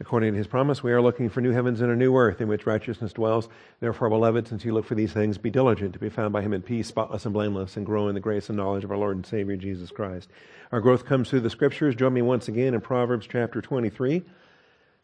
[0.00, 2.48] According to his promise, we are looking for new heavens and a new earth in
[2.48, 3.50] which righteousness dwells.
[3.80, 6.54] Therefore, beloved, since you look for these things, be diligent to be found by him
[6.54, 9.16] in peace, spotless and blameless, and grow in the grace and knowledge of our Lord
[9.16, 10.30] and Savior Jesus Christ.
[10.72, 11.94] Our growth comes through the scriptures.
[11.94, 14.22] Join me once again in Proverbs chapter 23.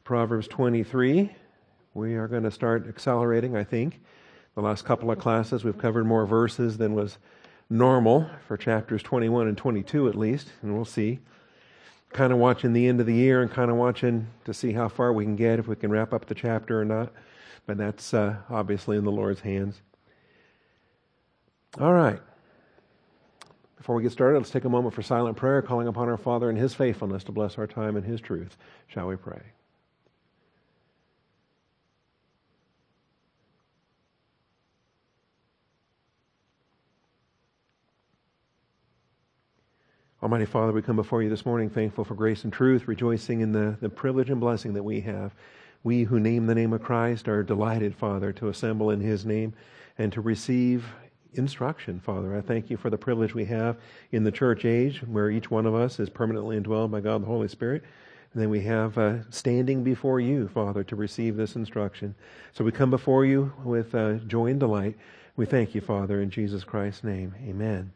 [0.02, 1.30] Proverbs 23.
[1.92, 4.00] We are going to start accelerating, I think.
[4.54, 7.18] The last couple of classes, we've covered more verses than was
[7.68, 11.18] normal for chapters 21 and 22 at least, and we'll see
[12.12, 14.88] kind of watching the end of the year and kind of watching to see how
[14.88, 17.12] far we can get, if we can wrap up the chapter or not.
[17.66, 19.80] But that's uh, obviously in the Lord's hands.
[21.80, 22.20] All right.
[23.76, 26.48] Before we get started, let's take a moment for silent prayer, calling upon our Father
[26.48, 28.56] and His faithfulness to bless our time in His truth.
[28.86, 29.42] Shall we pray?
[40.26, 43.52] Almighty Father, we come before you this morning thankful for grace and truth, rejoicing in
[43.52, 45.32] the, the privilege and blessing that we have.
[45.84, 49.54] We who name the name of Christ are delighted, Father, to assemble in His name
[49.98, 50.84] and to receive
[51.34, 52.36] instruction, Father.
[52.36, 53.76] I thank you for the privilege we have
[54.10, 57.26] in the church age where each one of us is permanently indwelled by God the
[57.26, 57.84] Holy Spirit.
[58.34, 62.16] And then we have uh, standing before you, Father, to receive this instruction.
[62.52, 64.96] So we come before you with uh, joy and delight.
[65.36, 67.32] We thank you, Father, in Jesus Christ's name.
[67.46, 67.92] Amen.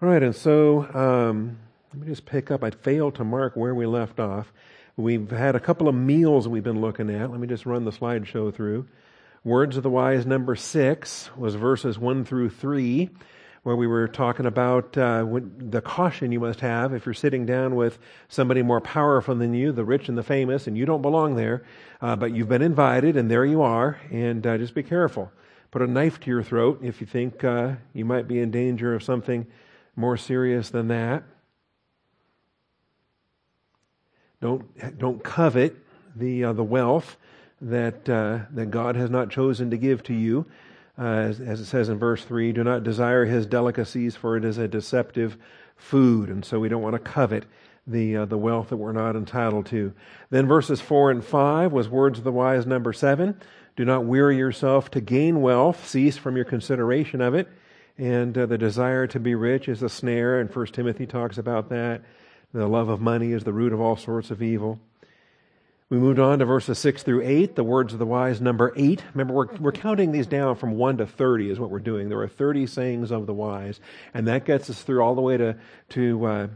[0.00, 1.58] All right, and so um,
[1.92, 2.62] let me just pick up.
[2.62, 4.52] I failed to mark where we left off.
[4.96, 7.32] We've had a couple of meals we've been looking at.
[7.32, 8.86] Let me just run the slideshow through.
[9.42, 13.10] Words of the Wise, number six, was verses one through three,
[13.64, 15.26] where we were talking about uh,
[15.58, 19.72] the caution you must have if you're sitting down with somebody more powerful than you,
[19.72, 21.64] the rich and the famous, and you don't belong there,
[22.02, 25.32] uh, but you've been invited, and there you are, and uh, just be careful.
[25.72, 28.94] Put a knife to your throat if you think uh, you might be in danger
[28.94, 29.44] of something
[29.98, 31.24] more serious than that.
[34.40, 35.76] Don't, don't covet
[36.14, 37.16] the, uh, the wealth
[37.60, 40.46] that, uh, that God has not chosen to give to you.
[40.96, 44.44] Uh, as, as, it says in verse 3, do not desire his delicacies, for it
[44.44, 45.36] is a deceptive
[45.76, 46.28] food.
[46.28, 47.44] And so we don't want to covet
[47.84, 49.92] the, uh, the wealth that we're not entitled to.
[50.30, 53.40] Then verses 4 and 5 was words of the wise, number 7.
[53.74, 57.48] Do not weary yourself to gain wealth, cease from your consideration of it.
[57.98, 61.68] And uh, the desire to be rich is a snare, and First Timothy talks about
[61.70, 62.02] that.
[62.54, 64.78] The love of money is the root of all sorts of evil.
[65.90, 69.02] We moved on to verses 6 through 8, the words of the wise, number 8.
[69.14, 72.08] Remember, we're, we're counting these down from 1 to 30 is what we're doing.
[72.08, 73.80] There are 30 sayings of the wise,
[74.14, 75.56] and that gets us through all the way to,
[75.90, 76.46] to uh,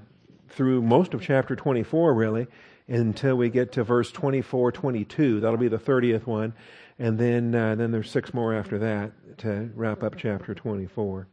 [0.51, 2.47] through most of chapter 24, really,
[2.89, 5.41] until we get to verse 24, 22.
[5.41, 6.53] That'll be the 30th one.
[6.99, 11.27] And then, uh, then there's six more after that to wrap up chapter 24.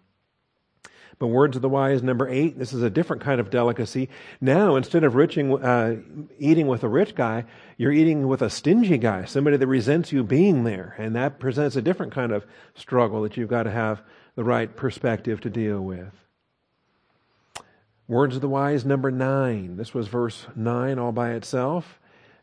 [1.19, 4.07] But words of the wise, number eight, this is a different kind of delicacy.
[4.39, 5.97] Now, instead of riching, uh,
[6.39, 7.43] eating with a rich guy,
[7.77, 10.95] you're eating with a stingy guy, somebody that resents you being there.
[10.97, 14.01] And that presents a different kind of struggle that you've got to have
[14.35, 16.13] the right perspective to deal with.
[18.07, 19.75] Words of the wise, number nine.
[19.75, 21.99] This was verse nine all by itself.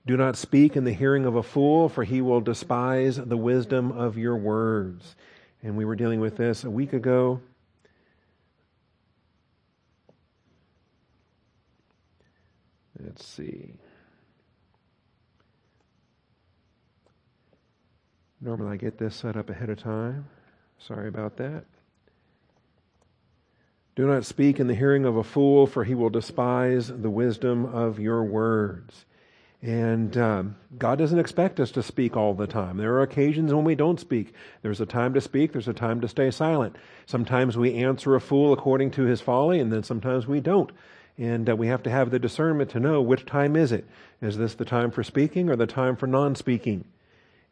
[0.06, 3.90] Do not speak in the hearing of a fool, for he will despise the wisdom
[3.90, 5.16] of your words.
[5.62, 7.40] And we were dealing with this a week ago.
[13.02, 13.74] Let's see.
[18.40, 20.26] Normally I get this set up ahead of time.
[20.78, 21.64] Sorry about that.
[23.96, 27.64] Do not speak in the hearing of a fool, for he will despise the wisdom
[27.64, 29.06] of your words.
[29.62, 32.76] And um, God doesn't expect us to speak all the time.
[32.76, 34.34] There are occasions when we don't speak.
[34.60, 36.76] There's a time to speak, there's a time to stay silent.
[37.06, 40.70] Sometimes we answer a fool according to his folly, and then sometimes we don't.
[41.18, 43.86] And uh, we have to have the discernment to know which time is it.
[44.20, 46.84] Is this the time for speaking or the time for non speaking?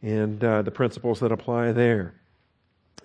[0.02, 2.14] And uh, the principles that apply there.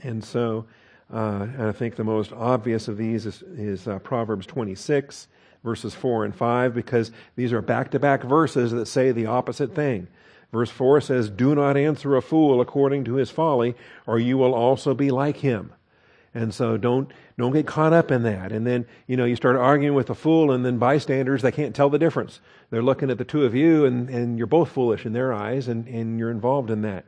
[0.01, 0.65] And so
[1.13, 5.27] uh, I think the most obvious of these is, is uh, Proverbs 26,
[5.63, 9.73] verses 4 and 5, because these are back to back verses that say the opposite
[9.73, 10.07] thing.
[10.51, 14.53] Verse 4 says, Do not answer a fool according to his folly, or you will
[14.53, 15.71] also be like him.
[16.33, 18.51] And so don't don't get caught up in that.
[18.51, 21.73] And then, you know, you start arguing with a fool and then bystanders, they can't
[21.73, 22.41] tell the difference.
[22.69, 25.69] They're looking at the two of you and, and you're both foolish in their eyes
[25.69, 27.05] and, and you're involved in that.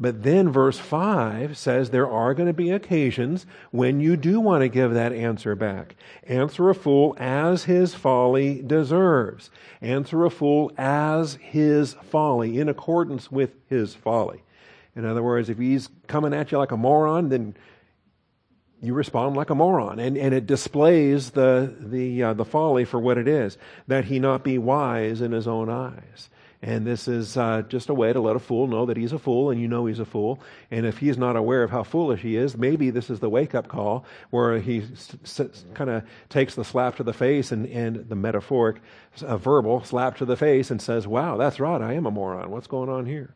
[0.00, 4.62] But then verse 5 says there are going to be occasions when you do want
[4.62, 5.96] to give that answer back.
[6.26, 9.50] Answer a fool as his folly deserves.
[9.82, 14.42] Answer a fool as his folly, in accordance with his folly.
[14.96, 17.54] In other words, if he's coming at you like a moron, then
[18.84, 19.98] you respond like a moron.
[19.98, 24.18] And, and it displays the, the, uh, the folly for what it is, that he
[24.18, 26.30] not be wise in his own eyes.
[26.62, 29.18] And this is uh, just a way to let a fool know that he's a
[29.18, 30.40] fool and you know he's a fool.
[30.70, 33.54] And if he's not aware of how foolish he is, maybe this is the wake
[33.54, 37.66] up call where he s- s- kind of takes the slap to the face and,
[37.66, 38.80] and the metaphoric,
[39.20, 42.50] uh, verbal slap to the face and says, Wow, that's right, I am a moron.
[42.50, 43.34] What's going on here?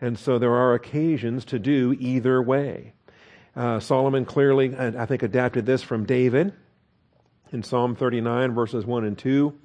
[0.00, 2.94] And so there are occasions to do either way.
[3.54, 6.54] Uh, Solomon clearly, I think, adapted this from David
[7.52, 9.58] in Psalm 39, verses 1 and 2.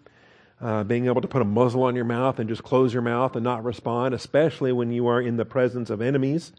[0.60, 3.36] Uh, being able to put a muzzle on your mouth and just close your mouth
[3.36, 6.52] and not respond, especially when you are in the presence of enemies.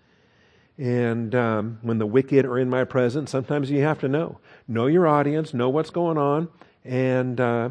[0.79, 4.39] And um, when the wicked are in my presence, sometimes you have to know.
[4.69, 6.49] Know your audience, know what's going on,
[6.85, 7.71] and uh,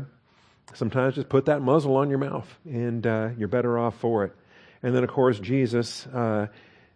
[0.73, 4.35] sometimes just put that muzzle on your mouth, and uh, you're better off for it.
[4.83, 6.47] And then, of course, Jesus uh,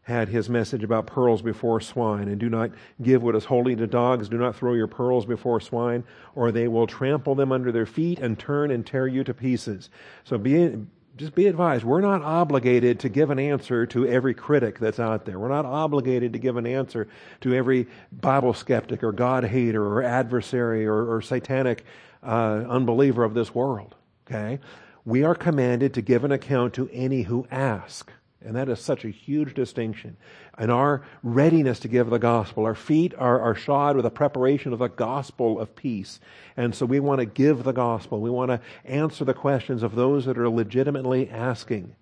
[0.03, 2.27] had his message about pearls before swine.
[2.27, 2.71] And do not
[3.01, 4.29] give what is holy to dogs.
[4.29, 6.03] Do not throw your pearls before swine,
[6.35, 9.89] or they will trample them under their feet and turn and tear you to pieces.
[10.23, 10.85] So be,
[11.17, 15.25] just be advised, we're not obligated to give an answer to every critic that's out
[15.25, 15.37] there.
[15.37, 17.07] We're not obligated to give an answer
[17.41, 21.85] to every Bible skeptic or God hater or adversary or, or satanic
[22.23, 23.95] uh, unbeliever of this world.
[24.25, 24.59] Okay?
[25.05, 28.11] We are commanded to give an account to any who ask.
[28.43, 30.17] And that is such a huge distinction.
[30.57, 34.73] And our readiness to give the gospel, our feet are, are shod with a preparation
[34.73, 36.19] of the gospel of peace.
[36.57, 38.19] And so we want to give the gospel.
[38.19, 41.95] We want to answer the questions of those that are legitimately asking.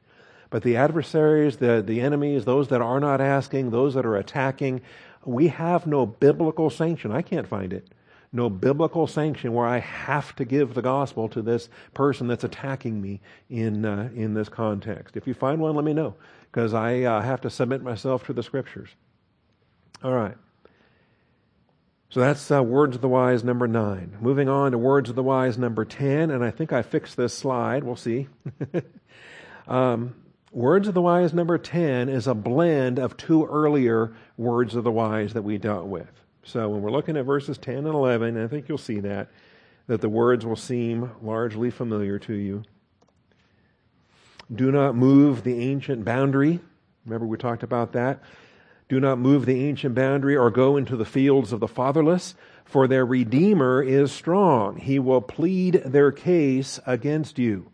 [0.50, 4.82] But the adversaries, the, the enemies, those that are not asking, those that are attacking,
[5.26, 7.12] we have no biblical sanction.
[7.12, 7.88] I can't find it
[8.32, 13.02] no biblical sanction where I have to give the gospel to this person that's attacking
[13.02, 15.18] me in, uh, in this context.
[15.18, 16.16] If you find one, let me know,
[16.52, 18.90] because I uh, have to submit myself to the scriptures.
[20.04, 20.36] All right.
[22.12, 24.18] So that's uh, Words of the Wise number nine.
[24.20, 27.36] Moving on to Words of the Wise number 10, and I think I fixed this
[27.36, 27.84] slide.
[27.84, 28.28] We'll see.
[29.68, 30.16] um,
[30.52, 34.92] Words of the Wise number 10 is a blend of two earlier Words of the
[34.92, 36.10] Wise that we dealt with.
[36.44, 39.30] So when we're looking at verses 10 and 11, I think you'll see that,
[39.88, 42.64] that the words will seem largely familiar to you.
[44.54, 46.60] Do not move the ancient boundary.
[47.06, 48.22] Remember, we talked about that.
[48.88, 52.34] Do not move the ancient boundary or go into the fields of the fatherless,
[52.66, 54.78] for their Redeemer is strong.
[54.78, 57.72] He will plead their case against you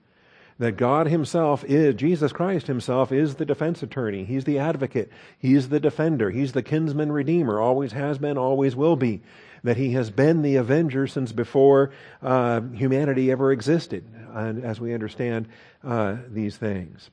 [0.58, 4.24] that God Himself is, Jesus Christ Himself is the defense attorney.
[4.24, 5.12] He's the advocate.
[5.38, 6.30] He's the defender.
[6.32, 7.60] He's the kinsman redeemer.
[7.60, 9.22] Always has been, always will be.
[9.64, 11.92] That He has been the avenger since before
[12.22, 15.48] uh, humanity ever existed, and as we understand
[15.84, 17.10] uh, these things.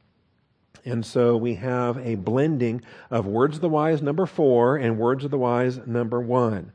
[0.84, 5.24] And so we have a blending of Words of the Wise number four and Words
[5.24, 6.72] of the Wise number one.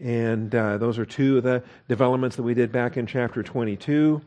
[0.00, 4.20] And uh, those are two of the developments that we did back in chapter 22.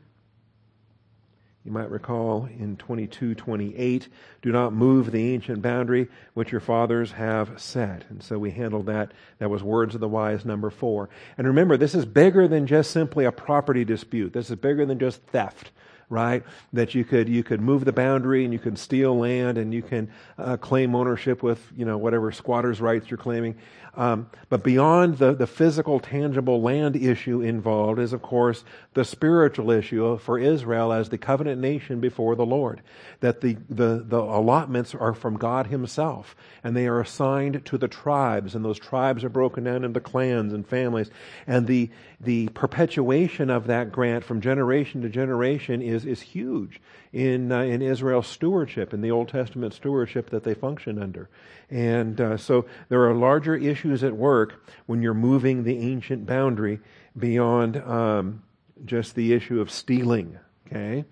[1.65, 4.07] You might recall in 22, 28,
[4.41, 8.05] do not move the ancient boundary which your fathers have set.
[8.09, 9.11] And so we handled that.
[9.39, 11.09] That was words of the wise number four.
[11.37, 14.31] And remember, this is bigger than just simply a property dispute.
[14.31, 15.71] This is bigger than just theft
[16.09, 16.43] right?
[16.73, 19.83] That you could you could move the boundary and you can steal land and you
[19.83, 23.55] can uh, claim ownership with you know whatever squatters' rights you're claiming.
[23.99, 28.63] Um, but beyond the, the physical, tangible land issue involved is, of course,
[28.93, 32.81] the spiritual issue for Israel as the covenant nation before the Lord.
[33.19, 37.89] That the, the, the allotments are from God Himself, and they are assigned to the
[37.89, 41.11] tribes, and those tribes are broken down into clans and families.
[41.45, 41.89] And the,
[42.21, 46.81] the perpetuation of that grant from generation to generation is, is huge
[47.13, 51.29] in, uh, in Israel's stewardship, in the Old Testament stewardship that they function under.
[51.69, 56.81] And uh, so there are larger issues at work when you're moving the ancient boundary
[57.17, 58.43] beyond um,
[58.83, 60.37] just the issue of stealing.
[60.67, 61.05] Okay?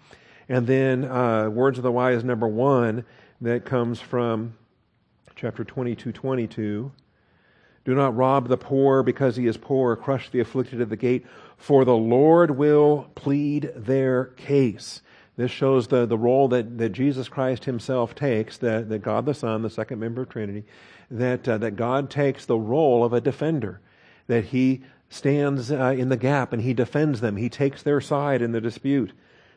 [0.50, 3.06] And then uh, Words of the Wise, number one,
[3.40, 4.56] that comes from
[5.36, 6.92] chapter 22 22.
[7.88, 11.26] Do not rob the poor because he is poor, crush the afflicted at the gate,
[11.56, 15.02] for the Lord will plead their case.
[15.38, 19.34] This shows the, the role that, that Jesus Christ himself takes, that, that God the
[19.34, 20.66] Son, the second member of Trinity,
[21.10, 23.80] that, uh, that God takes the role of a defender,
[24.28, 27.38] that he stands uh, in the gap and he defends them.
[27.38, 29.14] He takes their side in the dispute.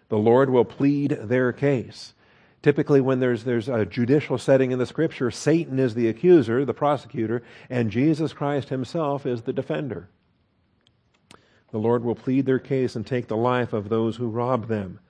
[0.09, 2.15] The Lord will plead their case.
[2.63, 6.75] Typically, when there's, there's a judicial setting in the scripture, Satan is the accuser, the
[6.75, 10.09] prosecutor, and Jesus Christ himself is the defender.
[11.71, 15.01] The Lord will plead their case and take the life of those who rob them.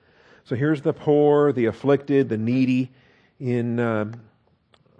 [0.45, 2.91] So here's the poor, the afflicted, the needy
[3.39, 4.11] in uh,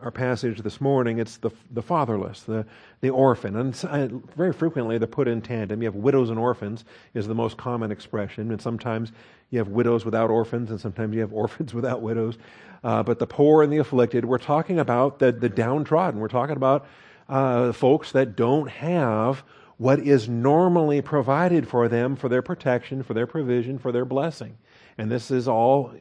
[0.01, 2.65] our passage this morning, it's the, the fatherless, the,
[3.01, 3.55] the orphan.
[3.55, 5.81] And very frequently they're put in tandem.
[5.81, 8.51] You have widows and orphans is the most common expression.
[8.51, 9.11] And sometimes
[9.49, 12.37] you have widows without orphans, and sometimes you have orphans without widows.
[12.83, 16.19] Uh, but the poor and the afflicted, we're talking about the, the downtrodden.
[16.19, 16.87] We're talking about
[17.29, 19.43] uh, folks that don't have
[19.77, 24.57] what is normally provided for them for their protection, for their provision, for their blessing.
[24.97, 25.93] And this is all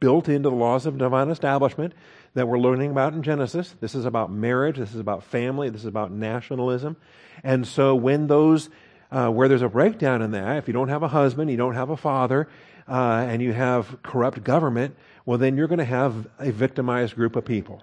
[0.00, 1.92] built into the laws of divine establishment
[2.36, 3.74] that we're learning about in Genesis.
[3.80, 4.76] This is about marriage.
[4.76, 5.70] This is about family.
[5.70, 6.94] This is about nationalism.
[7.42, 8.68] And so when those,
[9.10, 11.76] uh, where there's a breakdown in that, if you don't have a husband, you don't
[11.76, 12.46] have a father,
[12.86, 17.36] uh, and you have corrupt government, well, then you're going to have a victimized group
[17.36, 17.82] of people.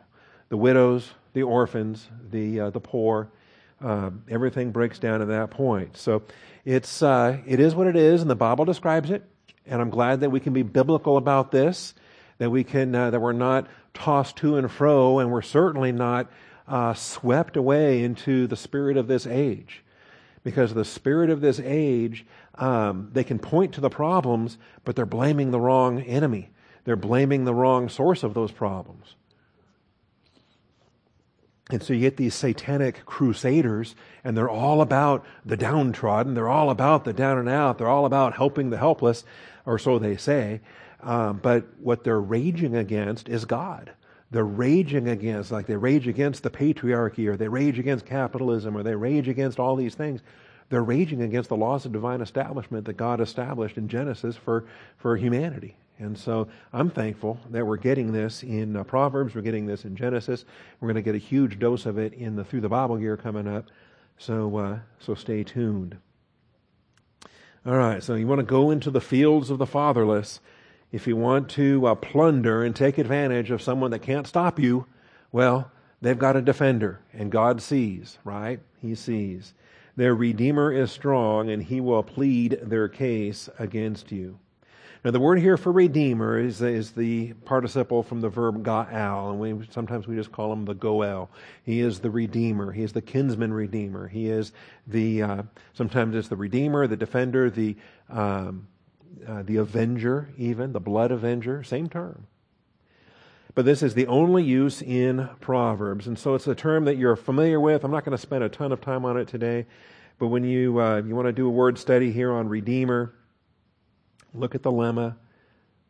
[0.50, 3.30] The widows, the orphans, the, uh, the poor,
[3.84, 5.98] uh, everything breaks down at that point.
[5.98, 6.22] So
[6.64, 9.24] it's, uh, it is what it is, and the Bible describes it.
[9.66, 11.96] And I'm glad that we can be biblical about this,
[12.38, 16.32] that we can, uh, that we're not tossed to and fro, and we're certainly not
[16.68, 19.84] uh, swept away into the spirit of this age.
[20.44, 25.06] Because the spirit of this age, um, they can point to the problems, but they're
[25.06, 26.50] blaming the wrong enemy.
[26.84, 29.16] They're blaming the wrong source of those problems.
[31.70, 36.34] And so you get these satanic crusaders, and they're all about the downtrodden.
[36.34, 37.78] They're all about the down and out.
[37.78, 39.24] They're all about helping the helpless
[39.66, 40.60] or so they say.
[41.04, 43.92] Um, but what they're raging against is God.
[44.32, 48.82] They're raging against, like they rage against the patriarchy, or they rage against capitalism, or
[48.82, 50.22] they rage against all these things.
[50.70, 54.66] They're raging against the laws of divine establishment that God established in Genesis for,
[54.98, 55.76] for humanity.
[56.00, 59.96] And so I'm thankful that we're getting this in uh, Proverbs, we're getting this in
[59.96, 60.46] Genesis.
[60.80, 63.16] We're going to get a huge dose of it in the Through the Bible year
[63.16, 63.66] coming up.
[64.18, 65.98] So, uh, so stay tuned.
[67.66, 70.40] All right, so you want to go into the fields of the fatherless.
[70.94, 74.86] If you want to uh, plunder and take advantage of someone that can't stop you,
[75.32, 75.72] well,
[76.04, 78.60] they've got a defender, and God sees, right?
[78.80, 79.56] He sees.
[79.96, 84.38] Their Redeemer is strong, and he will plead their case against you.
[85.04, 89.40] Now, the word here for redeemer is, is the participle from the verb ga'al, and
[89.40, 91.32] we, sometimes we just call him the goel.
[91.64, 92.72] He is the redeemer.
[92.72, 94.08] He is the kinsman redeemer.
[94.08, 94.54] He is
[94.86, 97.76] the, uh, sometimes it's the redeemer, the defender, the,
[98.10, 98.68] um,
[99.28, 102.28] uh, the avenger, even, the blood avenger, same term.
[103.56, 107.16] But this is the only use in Proverbs, and so it's a term that you're
[107.16, 107.84] familiar with.
[107.84, 109.68] I'm not going to spend a ton of time on it today,
[110.18, 113.14] but when you, uh, you want to do a word study here on redeemer,
[114.34, 115.16] look at the lemma,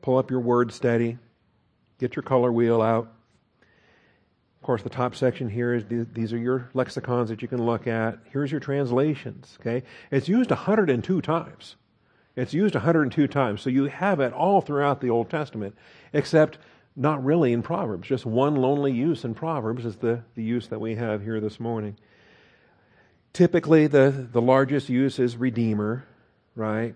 [0.02, 1.18] pull up your word study,
[2.00, 3.14] get your color wheel out.
[4.58, 7.88] Of course, the top section here is these are your lexicons that you can look
[7.88, 8.20] at.
[8.32, 9.58] Here's your translations.
[9.62, 11.76] Okay, it's used 102 times.
[12.36, 15.76] It's used 102 times, so you have it all throughout the Old Testament,
[16.14, 16.58] except
[16.96, 18.08] not really in Proverbs.
[18.08, 21.60] Just one lonely use in Proverbs is the, the use that we have here this
[21.60, 21.98] morning.
[23.34, 26.06] Typically, the, the largest use is Redeemer,
[26.56, 26.96] right?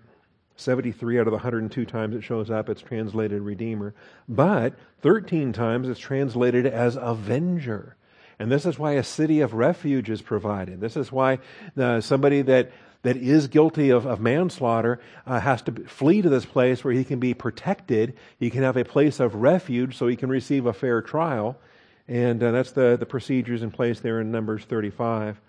[0.56, 3.94] 73 out of the 102 times it shows up, it's translated Redeemer.
[4.28, 7.96] But 13 times it's translated as Avenger.
[8.40, 10.80] And this is why a city of refuge is provided.
[10.80, 11.38] This is why
[11.76, 12.70] uh, somebody that,
[13.02, 17.04] that is guilty of, of manslaughter uh, has to flee to this place where he
[17.04, 18.14] can be protected.
[18.38, 21.56] He can have a place of refuge so he can receive a fair trial.
[22.08, 25.40] And uh, that's the, the procedures in place there in Numbers 35.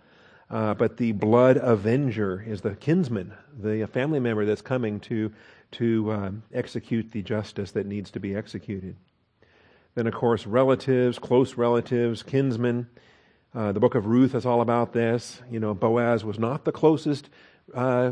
[0.50, 5.32] Uh, but the blood avenger is the kinsman, the family member that's coming to,
[5.72, 8.96] to um, execute the justice that needs to be executed.
[9.96, 12.88] Then, of course, relatives, close relatives, kinsmen.
[13.54, 15.42] Uh, the book of Ruth is all about this.
[15.50, 17.30] You know, Boaz was not the closest
[17.74, 18.12] uh,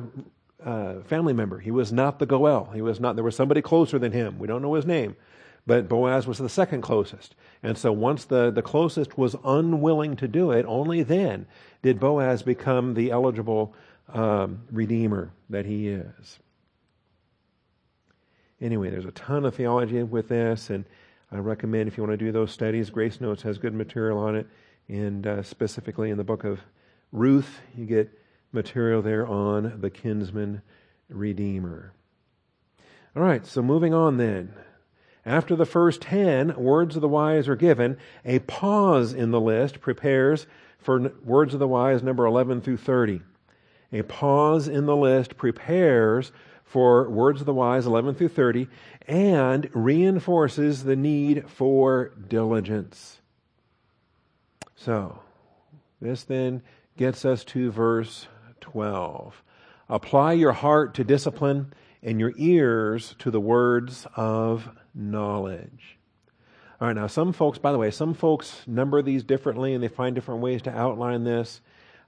[0.63, 1.60] uh, family member.
[1.60, 2.72] He was not the Goel.
[2.74, 3.15] He was not.
[3.15, 4.39] There was somebody closer than him.
[4.39, 5.15] We don't know his name,
[5.67, 7.36] but Boaz was the second closest.
[7.62, 11.46] And so, once the the closest was unwilling to do it, only then
[11.84, 13.75] did Boaz become the eligible
[14.13, 16.39] um, redeemer that he is.
[18.60, 20.84] Anyway, there's a ton of theology with this, and
[21.32, 24.36] I recommend if you want to do those studies, Grace Notes has good material on
[24.36, 24.48] it,
[24.88, 26.62] and uh, specifically in the book of
[27.12, 28.12] Ruth, you get
[28.51, 30.62] material there on the kinsman
[31.10, 31.94] redeemer.
[33.15, 34.53] All right, so moving on then.
[35.25, 39.82] After the first ten words of the wise are given, a pause in the list
[39.82, 43.22] prepares for words of the wise, number 11 through 30.
[43.91, 46.32] A pause in the list prepares
[46.63, 48.67] for words of the wise, 11 through 30,
[49.08, 53.20] and reinforces the need for diligence.
[54.77, 55.19] So,
[56.00, 56.62] this then
[56.98, 58.27] gets us to verse
[58.62, 59.43] 12.
[59.89, 65.98] Apply your heart to discipline and your ears to the words of knowledge.
[66.79, 69.88] All right, now some folks, by the way, some folks number these differently and they
[69.88, 71.60] find different ways to outline this.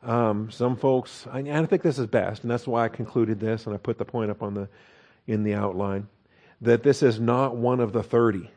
[0.04, 3.66] Um, some folks, and I think this is best, and that's why I concluded this,
[3.66, 4.70] and I put the point up on the
[5.28, 6.08] in the outline
[6.62, 8.50] that this is not one of the thirty.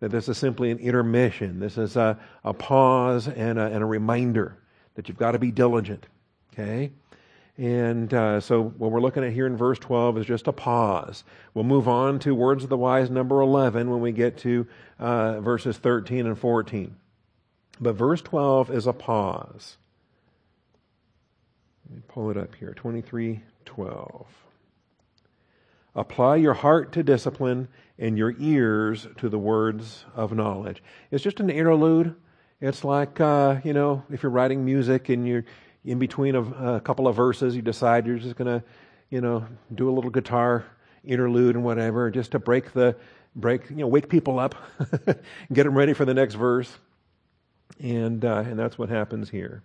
[0.00, 1.58] That this is simply an intermission.
[1.58, 4.56] This is a, a pause and a, and a reminder
[4.94, 6.06] that you've got to be diligent.
[6.52, 6.92] Okay?
[7.58, 11.24] And uh, so what we're looking at here in verse 12 is just a pause.
[11.54, 14.66] We'll move on to words of the wise number 11 when we get to
[15.00, 16.94] uh, verses 13 and 14.
[17.80, 19.76] But verse 12 is a pause.
[21.88, 24.26] Let me pull it up here 23 12.
[25.98, 27.66] Apply your heart to discipline
[27.98, 30.80] and your ears to the words of knowledge.
[31.10, 32.14] It's just an interlude.
[32.60, 35.44] It's like, uh, you know, if you're writing music and you're
[35.84, 38.64] in between a, a couple of verses, you decide you're just going to,
[39.10, 40.64] you know, do a little guitar
[41.02, 42.94] interlude and whatever, just to break the,
[43.34, 44.54] break, you know, wake people up,
[45.52, 46.78] get them ready for the next verse.
[47.80, 49.64] And, uh, and that's what happens here.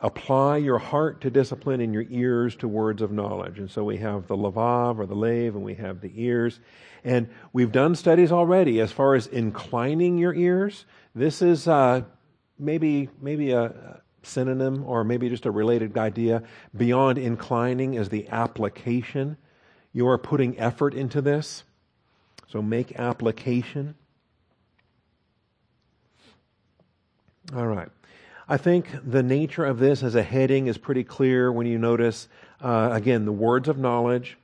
[0.00, 3.58] Apply your heart to discipline and your ears to words of knowledge.
[3.58, 6.60] And so we have the lavav or the lave, and we have the ears.
[7.02, 10.84] And we've done studies already as far as inclining your ears.
[11.14, 12.02] This is uh,
[12.58, 16.42] maybe maybe a synonym or maybe just a related idea.
[16.76, 19.36] Beyond inclining is the application.
[19.92, 21.64] You are putting effort into this.
[22.48, 23.94] So make application.
[27.54, 27.88] All right.
[28.50, 32.28] I think the nature of this as a heading is pretty clear when you notice,
[32.62, 34.38] uh, again, the words of knowledge.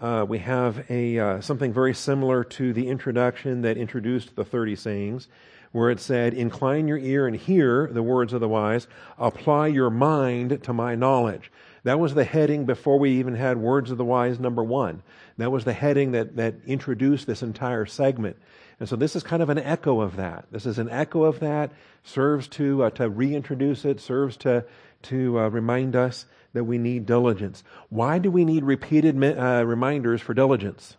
[0.00, 4.76] Uh, we have a uh, something very similar to the introduction that introduced the 30
[4.76, 5.26] sayings,
[5.72, 8.86] where it said, Incline your ear and hear the words of the wise,
[9.18, 11.50] apply your mind to my knowledge.
[11.82, 15.02] That was the heading before we even had Words of the Wise number one.
[15.38, 18.36] That was the heading that, that introduced this entire segment.
[18.80, 20.46] And so this is kind of an echo of that.
[20.50, 21.70] This is an echo of that,
[22.02, 24.64] serves to, uh, to reintroduce it, serves to,
[25.02, 27.62] to uh, remind us that we need diligence.
[27.90, 30.96] Why do we need repeated uh, reminders for diligence?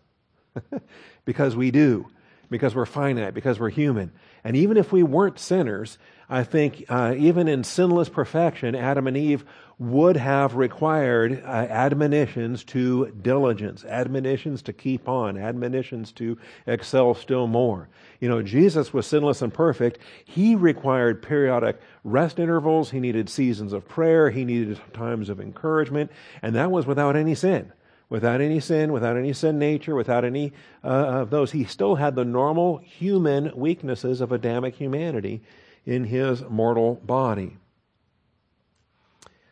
[1.25, 2.07] because we do.
[2.51, 4.11] Because we're finite, because we're human.
[4.43, 5.97] And even if we weren't sinners,
[6.29, 9.43] I think uh, even in sinless perfection, Adam and Eve
[9.81, 17.47] would have required uh, admonitions to diligence, admonitions to keep on, admonitions to excel still
[17.47, 17.89] more.
[18.19, 19.97] You know, Jesus was sinless and perfect.
[20.23, 22.91] He required periodic rest intervals.
[22.91, 24.29] He needed seasons of prayer.
[24.29, 26.11] He needed times of encouragement.
[26.43, 27.71] And that was without any sin.
[28.07, 31.53] Without any sin, without any sin nature, without any uh, of those.
[31.53, 35.41] He still had the normal human weaknesses of Adamic humanity
[35.87, 37.57] in his mortal body.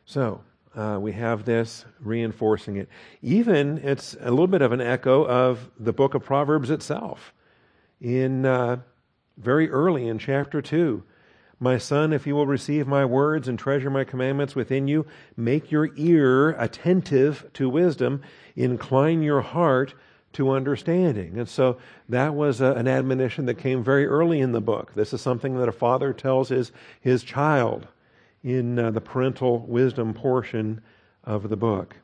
[0.09, 0.41] So,
[0.75, 2.89] uh, we have this reinforcing it.
[3.21, 7.31] Even it's a little bit of an echo of the book of Proverbs itself.
[8.01, 8.77] In uh,
[9.37, 11.03] very early in chapter 2,
[11.59, 15.05] my son, if you will receive my words and treasure my commandments within you,
[15.37, 18.23] make your ear attentive to wisdom,
[18.55, 19.93] incline your heart
[20.33, 21.37] to understanding.
[21.37, 24.95] And so that was a, an admonition that came very early in the book.
[24.95, 27.87] This is something that a father tells his, his child
[28.43, 30.81] in uh, the parental wisdom portion
[31.23, 31.95] of the book.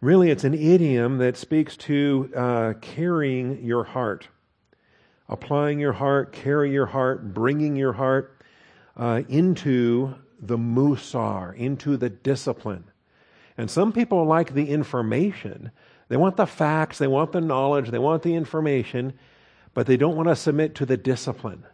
[0.00, 4.28] Really, it's an idiom that speaks to uh, carrying your heart,
[5.28, 8.40] applying your heart, carry your heart, bringing your heart
[8.96, 12.84] uh, into the musar, into the discipline.
[13.56, 15.72] And some people like the information.
[16.08, 19.14] They want the facts, they want the knowledge, they want the information,
[19.74, 21.64] but they don't want to submit to the discipline.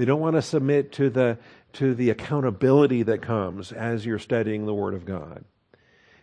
[0.00, 1.36] They don't want to submit to the,
[1.74, 5.44] to the accountability that comes as you're studying the Word of God.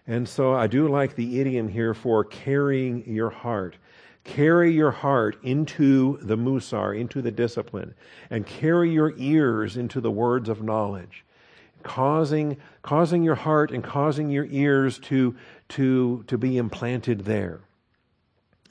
[0.07, 3.77] And so I do like the idiom here for carrying your heart.
[4.23, 7.93] Carry your heart into the musar, into the discipline,
[8.31, 11.23] and carry your ears into the words of knowledge,
[11.83, 15.35] causing, causing your heart and causing your ears to,
[15.69, 17.59] to, to be implanted there.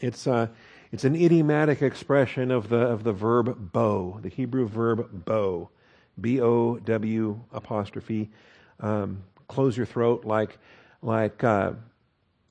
[0.00, 0.48] It's, uh,
[0.96, 5.68] it's an idiomatic expression of the, of the verb bow, the Hebrew verb bow.
[6.18, 8.30] B O W apostrophe.
[8.80, 10.58] Um, close your throat like
[11.02, 11.72] like uh,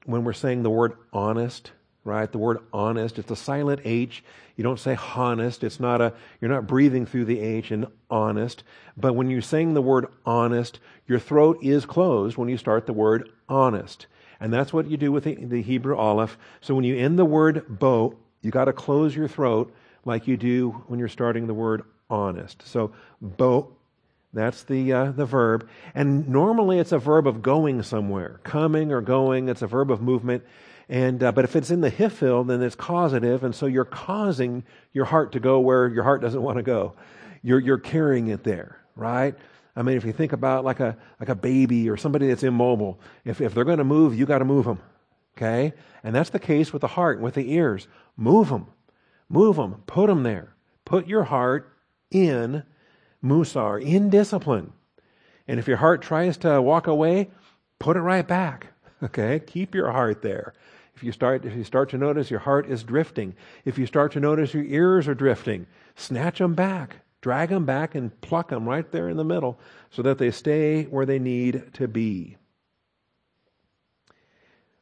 [0.06, 1.72] when we're saying the word honest,
[2.04, 2.32] right?
[2.32, 3.18] The word honest.
[3.18, 4.24] It's a silent H.
[4.58, 5.64] You don't say honest.
[5.64, 6.14] It's not a.
[6.40, 8.64] You're not breathing through the H in honest.
[8.96, 12.94] But when you're saying the word honest, your throat is closed when you start the
[12.94, 14.06] word honest.
[14.40, 16.38] And that's what you do with the, the Hebrew aleph.
[16.62, 19.74] So when you end the word bo, you got to close your throat
[20.06, 22.62] like you do when you're starting the word honest.
[22.68, 23.76] So, bo,
[24.34, 25.68] that's the, uh, the verb.
[25.96, 29.50] And normally it's a verb of going somewhere, coming or going.
[29.50, 30.44] It's a verb of movement.
[30.88, 34.64] And, uh, but if it's in the hifil, then it's causative, and so you're causing
[34.94, 36.94] your heart to go where your heart doesn't want to go.
[37.42, 39.34] You're, you're carrying it there, right?
[39.76, 43.00] I mean, if you think about like a, like a baby or somebody that's immobile,
[43.24, 44.80] if, if they're going to move, you got to move them,
[45.38, 45.74] okay?
[46.04, 47.88] And that's the case with the heart with the ears.
[48.18, 48.68] Move them.
[49.30, 49.84] Move them.
[49.88, 50.56] Put them there.
[50.86, 51.72] Put your heart
[52.12, 52.64] in
[53.24, 54.74] musar, in discipline.
[55.48, 57.30] And if your heart tries to walk away,
[57.80, 58.68] put it right back.
[59.04, 59.42] Okay?
[59.46, 60.54] Keep your heart there.
[60.96, 64.14] If you start if you start to notice your heart is drifting, if you start
[64.14, 67.02] to notice your ears are drifting, snatch them back.
[67.20, 70.84] Drag them back and pluck them right there in the middle so that they stay
[70.84, 72.38] where they need to be.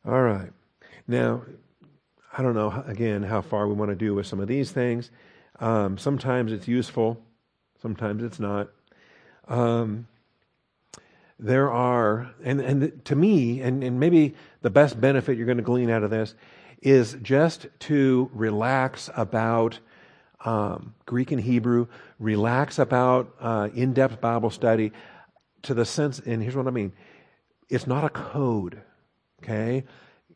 [0.05, 0.51] All right.
[1.07, 1.43] Now,
[2.37, 5.09] I don't know, again, how far we want to do with some of these things.
[5.61, 7.21] Um, sometimes it's useful,
[7.81, 8.69] sometimes it's not.
[9.47, 10.07] Um,
[11.39, 15.63] there are, and, and to me, and, and maybe the best benefit you're going to
[15.63, 16.35] glean out of this
[16.81, 19.79] is just to relax about
[20.43, 21.87] um, Greek and Hebrew,
[22.19, 24.91] relax about uh, in depth Bible study
[25.61, 26.91] to the sense, and here's what I mean
[27.69, 28.81] it's not a code,
[29.43, 29.83] okay?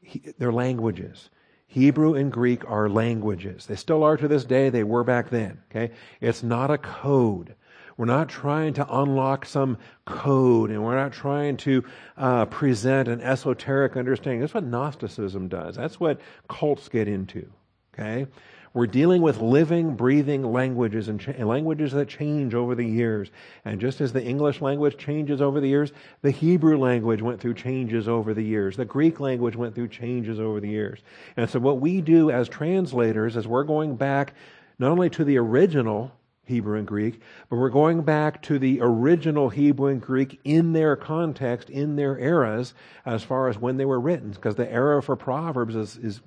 [0.01, 1.29] He, they're languages.
[1.67, 3.65] Hebrew and Greek are languages.
[3.65, 4.69] They still are to this day.
[4.69, 5.59] They were back then.
[5.69, 5.93] Okay?
[6.21, 7.55] It's not a code.
[7.97, 11.83] We're not trying to unlock some code and we're not trying to
[12.15, 14.41] uh, present an esoteric understanding.
[14.41, 15.75] That's what Gnosticism does.
[15.75, 17.51] That's what cults get into.
[17.93, 18.27] Okay?
[18.73, 23.31] We're dealing with living, breathing languages and, languages that change over the years.
[23.65, 27.55] And just as the English language changes over the years, the Hebrew language went through
[27.55, 28.77] changes over the years.
[28.77, 30.99] The Greek language went through changes over the years.
[31.37, 34.33] And so what we do as translators is we're going back
[34.79, 36.11] not only to the original
[36.47, 40.95] Hebrew and Greek, but we're going back to the original Hebrew and Greek in their
[40.95, 42.73] context, in their eras,
[43.05, 44.31] as far as when they were written.
[44.31, 46.21] Because the era for Proverbs is, is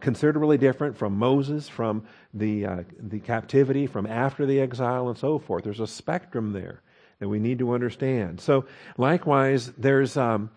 [0.00, 5.38] considerably different from Moses, from the, uh, the captivity, from after the exile, and so
[5.38, 5.64] forth.
[5.64, 6.82] There's a spectrum there
[7.18, 8.40] that we need to understand.
[8.40, 8.66] So,
[8.96, 10.50] likewise, there's um,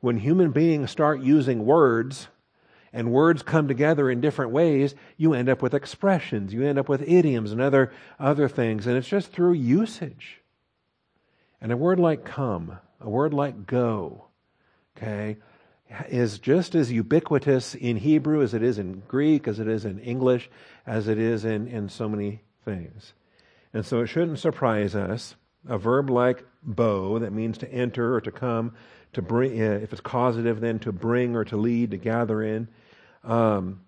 [0.00, 2.28] when human beings start using words
[2.92, 6.88] and words come together in different ways, you end up with expressions, you end up
[6.88, 10.40] with idioms and other, other things, and it's just through usage.
[11.60, 14.26] And a word like come, a word like go,
[14.96, 15.36] okay,
[16.08, 19.98] is just as ubiquitous in Hebrew as it is in Greek, as it is in
[20.00, 20.50] English,
[20.86, 23.14] as it is in, in so many things.
[23.72, 25.36] And so it shouldn't surprise us.
[25.68, 28.74] A verb like bo, that means to enter or to come,
[29.12, 32.68] to bring, uh, if it's causative, then to bring or to lead, to gather in.
[33.24, 33.80] Um,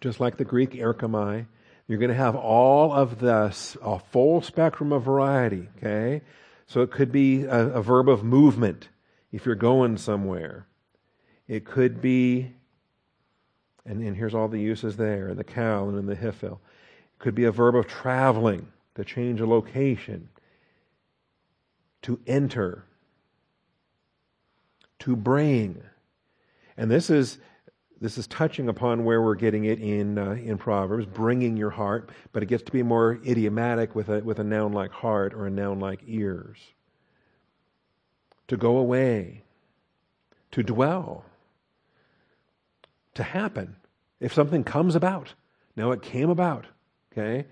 [0.00, 1.46] just like the Greek erchomai,
[1.86, 6.22] you're going to have all of this, a full spectrum of variety, okay?
[6.66, 8.88] So it could be a, a verb of movement
[9.30, 10.66] if you're going somewhere.
[11.52, 12.50] It could be,
[13.84, 16.52] and, and here's all the uses there, in the qal and in the hifil.
[16.54, 20.30] It could be a verb of traveling, to change a location,
[22.00, 22.86] to enter,
[25.00, 25.82] to bring.
[26.78, 27.36] And this is
[28.00, 32.12] this is touching upon where we're getting it in uh, in Proverbs, bringing your heart,
[32.32, 35.48] but it gets to be more idiomatic with a with a noun like heart or
[35.48, 36.56] a noun like ears.
[38.48, 39.42] To go away,
[40.52, 41.26] to dwell,
[43.14, 43.76] to happen.
[44.20, 45.34] If something comes about,
[45.76, 46.66] now it came about.
[47.12, 47.46] Okay,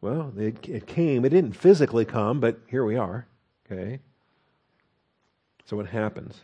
[0.00, 1.24] well, it, it came.
[1.24, 3.26] It didn't physically come, but here we are.
[3.70, 4.00] Okay,
[5.64, 6.42] so it happens.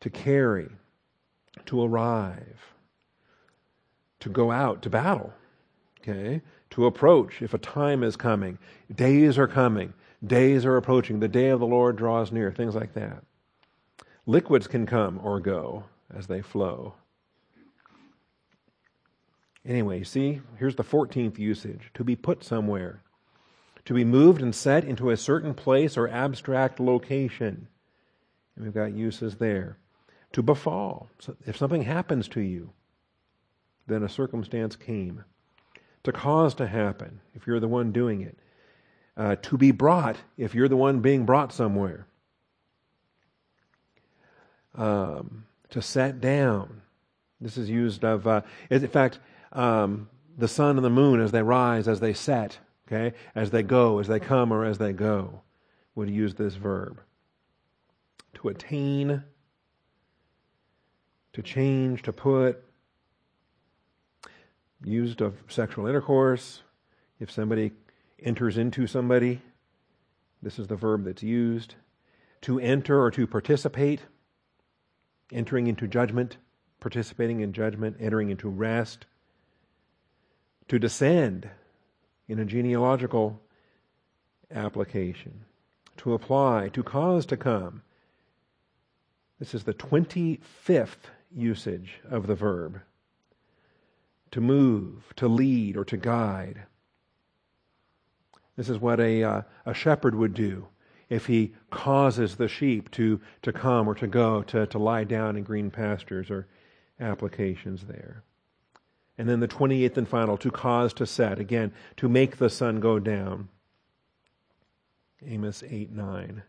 [0.00, 0.70] To carry,
[1.66, 2.58] to arrive,
[4.20, 5.32] to go out to battle.
[6.00, 8.58] Okay, to approach if a time is coming,
[8.94, 9.92] days are coming,
[10.26, 13.22] days are approaching, the day of the Lord draws near, things like that.
[14.26, 16.94] Liquids can come or go as they flow.
[19.66, 23.02] Anyway, see, here's the 14th usage to be put somewhere,
[23.84, 27.68] to be moved and set into a certain place or abstract location.
[28.56, 29.76] And we've got uses there.
[30.34, 32.70] To befall, so if something happens to you,
[33.88, 35.24] then a circumstance came.
[36.04, 38.38] To cause to happen, if you're the one doing it.
[39.16, 42.06] Uh, to be brought, if you're the one being brought somewhere.
[44.76, 46.82] Um, to set down.
[47.40, 49.18] This is used of, uh, in fact,
[49.52, 53.62] um, the sun and the moon as they rise, as they set, okay, as they
[53.62, 55.42] go, as they come, or as they go,
[55.94, 57.00] would use this verb.
[58.34, 59.24] To attain,
[61.32, 62.62] to change, to put,
[64.84, 66.62] used of sexual intercourse.
[67.18, 67.72] If somebody
[68.22, 69.42] enters into somebody,
[70.42, 71.74] this is the verb that's used.
[72.42, 74.00] To enter or to participate,
[75.30, 76.38] entering into judgment,
[76.80, 79.04] participating in judgment, entering into rest.
[80.70, 81.50] To descend
[82.28, 83.40] in a genealogical
[84.52, 85.44] application.
[85.96, 87.82] To apply, to cause to come.
[89.40, 92.82] This is the 25th usage of the verb.
[94.30, 96.62] To move, to lead, or to guide.
[98.56, 100.68] This is what a, uh, a shepherd would do
[101.08, 105.36] if he causes the sheep to, to come or to go, to, to lie down
[105.36, 106.46] in green pastures or
[107.00, 108.22] applications there.
[109.20, 111.38] And then the 28th and final, to cause to set.
[111.38, 113.50] Again, to make the sun go down.
[115.26, 116.42] Amos 8 9.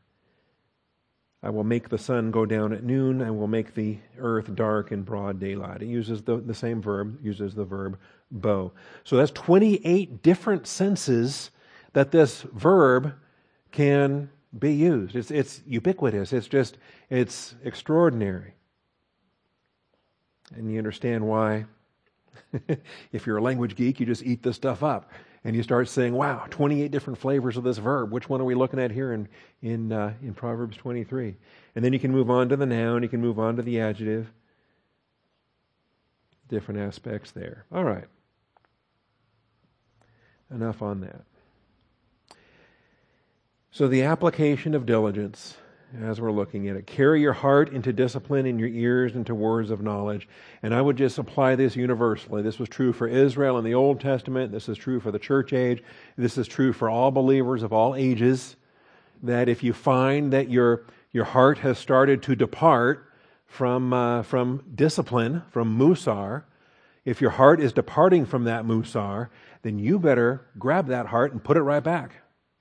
[1.43, 3.21] I will make the sun go down at noon.
[3.21, 5.81] I will make the earth dark in broad daylight.
[5.81, 7.99] It uses the, the same verb, uses the verb
[8.31, 8.71] bow.
[9.03, 11.51] So that's 28 different senses
[11.91, 13.13] that this verb
[13.73, 15.17] can be used.
[15.17, 16.31] It's, it's ubiquitous.
[16.31, 16.77] It's just,
[17.09, 18.53] it's extraordinary.
[20.55, 21.65] And you understand why,
[23.11, 25.09] if you're a language geek, you just eat this stuff up.
[25.43, 28.11] And you start saying, wow, 28 different flavors of this verb.
[28.11, 29.27] Which one are we looking at here in,
[29.61, 31.35] in, uh, in Proverbs 23?
[31.75, 33.79] And then you can move on to the noun, you can move on to the
[33.79, 34.31] adjective.
[36.47, 37.65] Different aspects there.
[37.71, 38.05] All right.
[40.53, 41.21] Enough on that.
[43.71, 45.55] So, the application of diligence,
[46.01, 49.71] as we're looking at it, carry your heart into discipline and your ears into words
[49.71, 50.27] of knowledge.
[50.63, 52.41] And I would just apply this universally.
[52.41, 54.51] This was true for Israel in the Old Testament.
[54.51, 55.83] This is true for the church age.
[56.17, 58.55] This is true for all believers of all ages.
[59.23, 63.05] That if you find that your, your heart has started to depart
[63.45, 66.43] from, uh, from discipline, from musar,
[67.03, 69.29] if your heart is departing from that musar,
[69.63, 72.13] then you better grab that heart and put it right back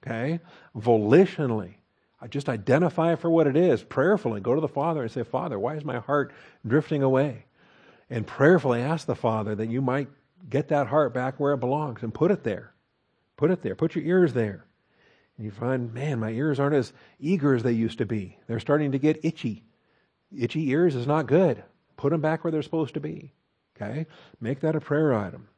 [0.05, 0.41] okay?
[0.77, 1.75] Volitionally.
[2.21, 4.41] I just identify for what it is, prayerfully.
[4.41, 6.33] Go to the Father and say, Father, why is my heart
[6.67, 7.45] drifting away?
[8.11, 10.09] And prayerfully ask the Father that you might
[10.49, 12.75] get that heart back where it belongs and put it there.
[13.37, 13.75] Put it there.
[13.75, 14.67] Put your ears there.
[15.37, 18.37] And you find, man, my ears aren't as eager as they used to be.
[18.47, 19.65] They're starting to get itchy.
[20.37, 21.63] Itchy ears is not good.
[21.97, 23.33] Put them back where they're supposed to be.
[23.77, 24.07] Okay?
[24.41, 25.49] Make that a prayer item.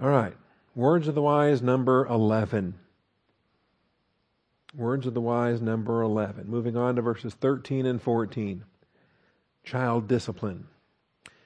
[0.00, 0.34] All right.
[0.74, 2.74] Words of the Wise, number 11.
[4.76, 6.50] Words of the Wise, number 11.
[6.50, 8.64] Moving on to verses 13 and 14.
[9.62, 10.66] Child discipline.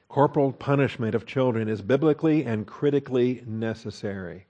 [0.08, 4.46] Corporal punishment of children is biblically and critically necessary.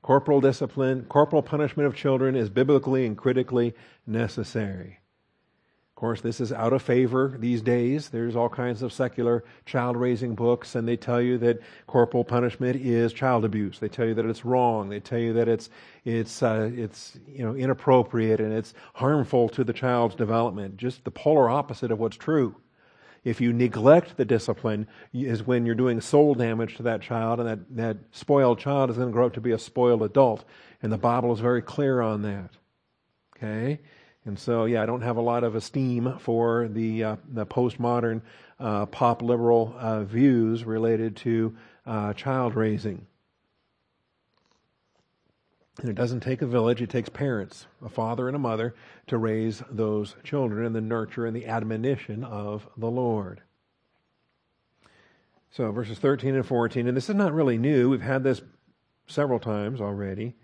[0.00, 3.74] Corporal discipline, corporal punishment of children is biblically and critically
[4.06, 5.00] necessary.
[5.94, 8.08] Of course, this is out of favor these days.
[8.08, 12.84] There's all kinds of secular child raising books, and they tell you that corporal punishment
[12.84, 13.78] is child abuse.
[13.78, 14.88] They tell you that it's wrong.
[14.88, 15.70] They tell you that it's
[16.04, 20.78] it's uh, it's you know inappropriate and it's harmful to the child's development.
[20.78, 22.56] Just the polar opposite of what's true.
[23.22, 27.48] If you neglect the discipline, is when you're doing soul damage to that child, and
[27.48, 30.44] that, that spoiled child is going to grow up to be a spoiled adult.
[30.82, 32.50] And the Bible is very clear on that.
[33.36, 33.80] Okay?
[34.26, 38.22] And so, yeah, I don't have a lot of esteem for the, uh, the postmodern
[38.58, 41.54] uh, pop liberal uh, views related to
[41.86, 43.06] uh, child raising.
[45.80, 48.74] And it doesn't take a village, it takes parents, a father and a mother,
[49.08, 53.42] to raise those children in the nurture and the admonition of the Lord.
[55.50, 57.90] So, verses 13 and 14, and this is not really new.
[57.90, 58.40] We've had this
[59.06, 60.34] several times already.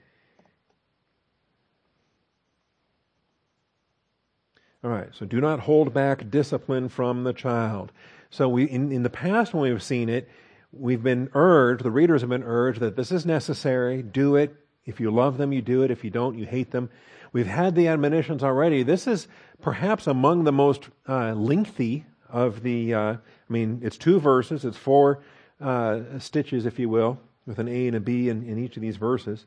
[4.83, 7.93] All right, so do not hold back discipline from the child.
[8.31, 10.29] So we in, in the past when we've seen it,
[10.73, 14.57] we've been urged, the readers have been urged that this is necessary, do it.
[14.87, 15.91] If you love them, you do it.
[15.91, 16.89] If you don't, you hate them.
[17.33, 18.83] We've had the admonitions already.
[18.83, 19.29] This is
[19.61, 24.79] perhaps among the most uh, lengthy of the, uh, I mean, it's two verses, it's
[24.79, 25.23] four
[25.61, 28.83] uh, stitches, if you will, with an A and a B in, in each of
[28.83, 29.45] these verses.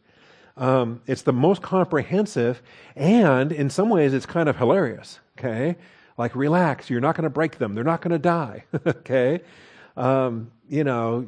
[0.56, 2.62] Um, it's the most comprehensive,
[2.96, 5.20] and in some ways, it's kind of hilarious.
[5.38, 5.78] Okay,
[6.18, 8.66] like relax, you're not going to break them; they're not going to die.
[8.88, 9.42] okay,
[9.96, 11.26] um, you know,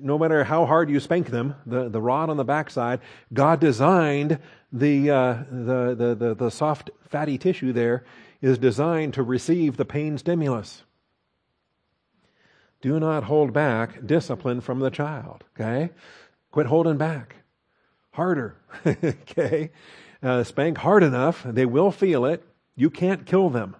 [0.00, 3.00] no matter how hard you spank them, the, the rod on the backside,
[3.32, 4.38] God designed
[4.72, 8.04] the, uh, the, the, the, the soft, fatty tissue there
[8.40, 10.84] is designed to receive the pain stimulus.
[12.80, 15.90] Do not hold back discipline from the child, okay?
[16.50, 17.36] Quit holding back
[18.16, 18.56] harder.
[18.86, 19.70] okay?
[20.22, 22.42] Uh, spank hard enough, they will feel it.
[22.74, 23.76] You can't kill them.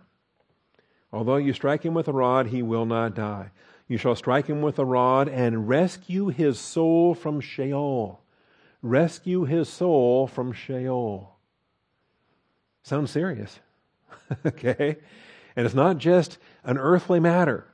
[1.12, 3.50] Although you strike him with a rod, he will not die.
[3.88, 8.20] You shall strike him with a rod and rescue his soul from Sheol.
[8.82, 11.36] Rescue his soul from Sheol.
[12.82, 13.60] Sounds serious.
[14.46, 14.96] okay?
[15.54, 17.66] And it's not just an earthly matter.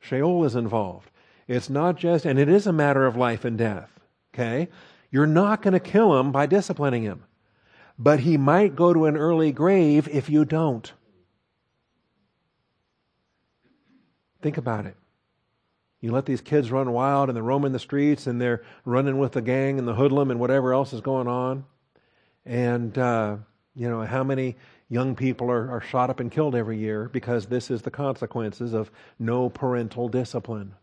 [0.00, 1.10] Sheol is involved.
[1.48, 3.90] It's not just, and it is a matter of life and death.
[4.34, 4.68] Okay?
[5.14, 7.22] You're not going to kill him by disciplining him.
[7.96, 10.92] But he might go to an early grave if you don't.
[14.42, 14.96] Think about it.
[16.00, 19.30] You let these kids run wild and they're roaming the streets and they're running with
[19.30, 21.64] the gang and the hoodlum and whatever else is going on.
[22.44, 23.36] And, uh,
[23.76, 24.56] you know, how many
[24.88, 28.72] young people are, are shot up and killed every year because this is the consequences
[28.72, 30.74] of no parental discipline.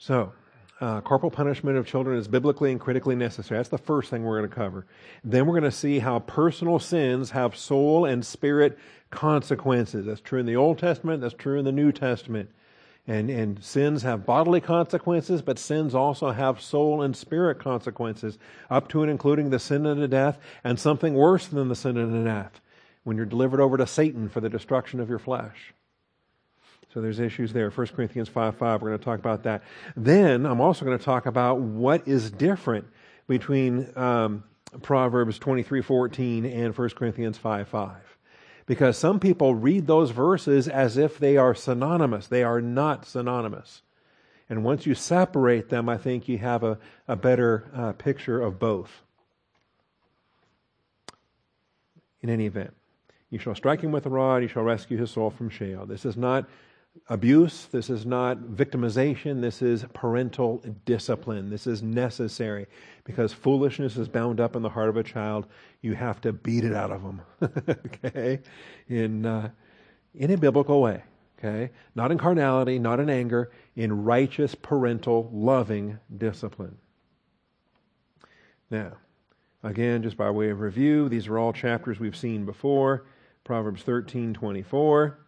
[0.00, 0.32] So,
[0.80, 3.58] uh, corporal punishment of children is biblically and critically necessary.
[3.58, 4.86] That's the first thing we're going to cover.
[5.22, 8.78] Then we're going to see how personal sins have soul and spirit
[9.10, 10.06] consequences.
[10.06, 12.48] That's true in the Old Testament, that's true in the New Testament.
[13.06, 18.38] And, and sins have bodily consequences, but sins also have soul and spirit consequences,
[18.70, 22.24] up to and including the sin unto death, and something worse than the sin unto
[22.24, 22.62] death,
[23.04, 25.74] when you're delivered over to Satan for the destruction of your flesh.
[26.92, 27.70] So there's issues there.
[27.70, 29.62] 1 Corinthians 5 5, we're going to talk about that.
[29.96, 32.86] Then I'm also going to talk about what is different
[33.28, 34.42] between um,
[34.82, 37.96] Proverbs 23 14 and 1 Corinthians 5 5.
[38.66, 42.26] Because some people read those verses as if they are synonymous.
[42.26, 43.82] They are not synonymous.
[44.48, 48.58] And once you separate them, I think you have a, a better uh, picture of
[48.58, 48.90] both.
[52.20, 52.74] In any event,
[53.30, 55.86] you shall strike him with a rod, you shall rescue his soul from Sheol.
[55.86, 56.46] This is not
[57.08, 57.66] abuse.
[57.66, 59.40] This is not victimization.
[59.40, 61.50] This is parental discipline.
[61.50, 62.66] This is necessary
[63.04, 65.46] because foolishness is bound up in the heart of a child.
[65.82, 67.22] You have to beat it out of them,
[67.68, 68.40] okay?
[68.88, 69.50] In, uh,
[70.14, 71.02] in a biblical way,
[71.38, 71.70] okay?
[71.94, 76.76] Not in carnality, not in anger, in righteous, parental, loving discipline.
[78.70, 78.92] Now,
[79.62, 83.06] again, just by way of review, these are all chapters we've seen before.
[83.42, 85.19] Proverbs 13, 24.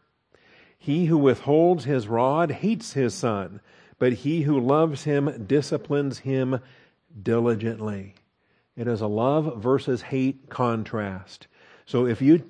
[0.83, 3.61] He who withholds his rod hates his son,
[4.01, 6.59] but he who loves him disciplines him
[7.23, 8.17] diligently.
[8.77, 11.47] It is a love versus hate contrast.
[11.87, 12.43] So if you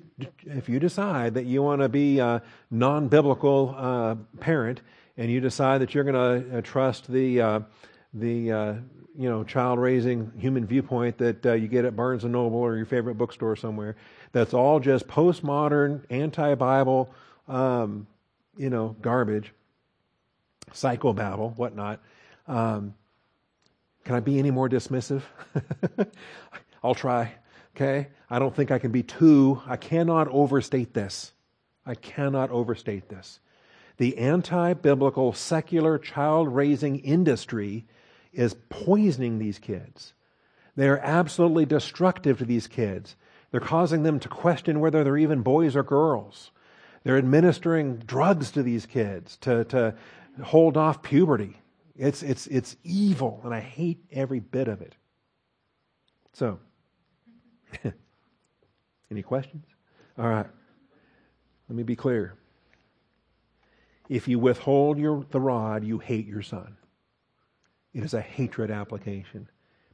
[0.47, 2.41] if you decide that you want to be a
[2.71, 4.81] non-biblical uh, parent
[5.15, 7.59] and you decide that you're going to uh, trust the uh,
[8.15, 8.73] the uh,
[9.15, 12.77] you know child raising human viewpoint that uh, you get at Barnes and Noble or
[12.77, 13.95] your favorite bookstore somewhere,
[14.31, 17.13] that's all just postmodern, anti-Bible.
[17.47, 18.07] Um,
[18.57, 19.51] you know, garbage,
[20.71, 21.99] psychobabble, whatnot.
[22.47, 22.93] Um,
[24.03, 25.21] can I be any more dismissive?
[26.83, 27.33] I'll try.
[27.75, 28.07] Okay?
[28.29, 29.61] I don't think I can be too.
[29.65, 31.31] I cannot overstate this.
[31.85, 33.39] I cannot overstate this.
[33.97, 37.85] The anti biblical secular child raising industry
[38.31, 40.13] is poisoning these kids.
[40.75, 43.15] They are absolutely destructive to these kids.
[43.51, 46.49] They're causing them to question whether they're even boys or girls.
[47.03, 49.95] They're administering drugs to these kids to, to
[50.41, 51.57] hold off puberty.
[51.95, 54.95] It's, it's, it's evil, and I hate every bit of it.
[56.33, 56.59] So,
[59.11, 59.65] any questions?
[60.17, 60.47] All right.
[61.69, 62.35] Let me be clear.
[64.09, 66.77] If you withhold your, the rod, you hate your son.
[67.93, 69.47] It is a hatred application.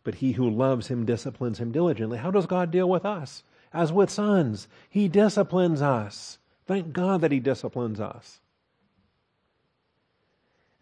[0.04, 2.18] But he who loves him disciplines him diligently.
[2.18, 3.44] How does God deal with us?
[3.74, 6.39] As with sons, he disciplines us.
[6.70, 8.42] Thank God that He disciplines us.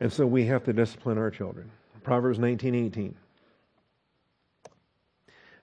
[0.01, 1.71] And so we have to discipline our children.
[2.03, 3.13] Proverbs 19:18.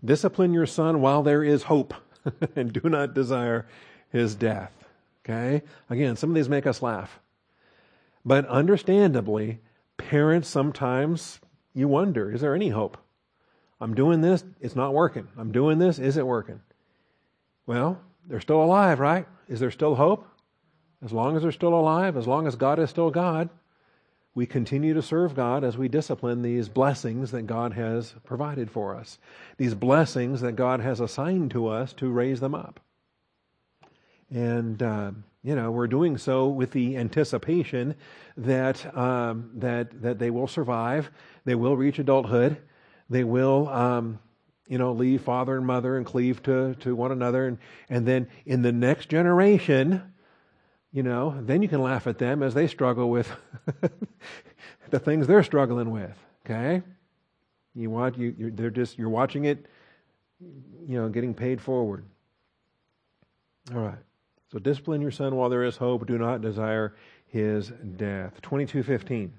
[0.03, 1.93] Discipline your son while there is hope,
[2.57, 3.67] and do not desire
[4.09, 4.73] his death.
[5.25, 5.63] Okay?
[5.91, 7.21] Again, some of these make us laugh.
[8.25, 9.61] But understandably,
[9.99, 11.39] parents sometimes
[11.75, 12.97] you wonder, is there any hope?
[13.79, 15.29] I'm doing this, it's not working.
[15.37, 16.63] I'm doing this, is it working?
[17.67, 19.27] Well, they're still alive, right?
[19.49, 20.27] Is there still hope?
[21.05, 23.51] As long as they're still alive, as long as God is still God,
[24.35, 28.97] we continue to serve God as we discipline these blessings that God has provided for
[28.97, 29.19] us,
[29.59, 32.81] these blessings that God has assigned to us to raise them up.
[34.31, 35.13] And, uh,
[35.45, 37.95] you know, we're doing so with the anticipation
[38.37, 41.11] that, um, that, that they will survive,
[41.45, 42.57] they will reach adulthood,
[43.09, 44.19] they will, um,
[44.67, 47.47] you know, leave father and mother and cleave to, to one another.
[47.47, 50.03] And, and then in the next generation,
[50.93, 53.31] you know, then you can laugh at them as they struggle with
[54.91, 56.17] the things they're struggling with.
[56.45, 56.83] Okay?
[57.75, 59.67] You want, you, you're, they're just, you're watching it,
[60.87, 62.05] you know, getting paid forward.
[63.75, 63.99] All right.
[64.53, 66.07] So discipline your son while there is hope.
[66.07, 66.95] Do not desire
[67.27, 68.41] his death.
[68.43, 69.33] 2215.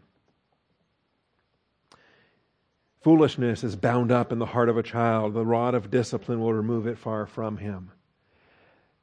[3.05, 5.35] Foolishness is bound up in the heart of a child.
[5.35, 7.91] The rod of discipline will remove it far from him.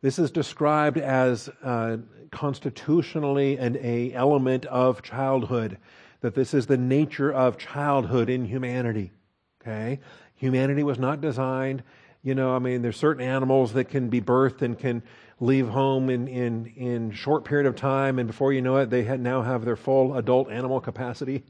[0.00, 1.98] This is described as uh,
[2.32, 5.78] constitutionally an a element of childhood,
[6.20, 9.12] that this is the nature of childhood in humanity.
[9.60, 10.00] Okay?
[10.34, 11.84] Humanity was not designed,
[12.22, 15.02] you know, I mean, there's certain animals that can be birthed and can
[15.40, 19.02] leave home in, in, in short period of time, and before you know it, they
[19.18, 21.42] now have their full adult animal capacity.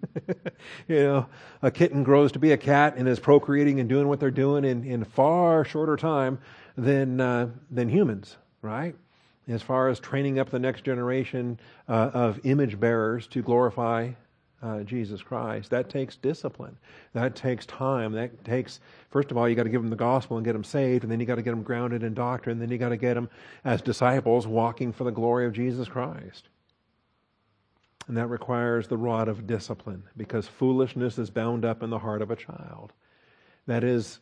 [0.88, 1.26] you know,
[1.60, 4.64] a kitten grows to be a cat and is procreating and doing what they're doing
[4.64, 6.38] in, in far shorter time
[6.78, 8.96] than, uh, than humans, right?
[9.48, 14.12] As far as training up the next generation uh, of image bearers to glorify
[14.62, 15.70] uh, Jesus Christ.
[15.70, 16.76] That takes discipline.
[17.12, 18.12] That takes time.
[18.12, 18.80] That takes,
[19.12, 21.12] first of all, you got to give them the gospel and get them saved, and
[21.12, 23.14] then you got to get them grounded in doctrine, and then you got to get
[23.14, 23.28] them
[23.64, 26.48] as disciples walking for the glory of Jesus Christ.
[28.08, 32.22] And that requires the rod of discipline because foolishness is bound up in the heart
[32.22, 32.92] of a child.
[33.66, 34.18] That is,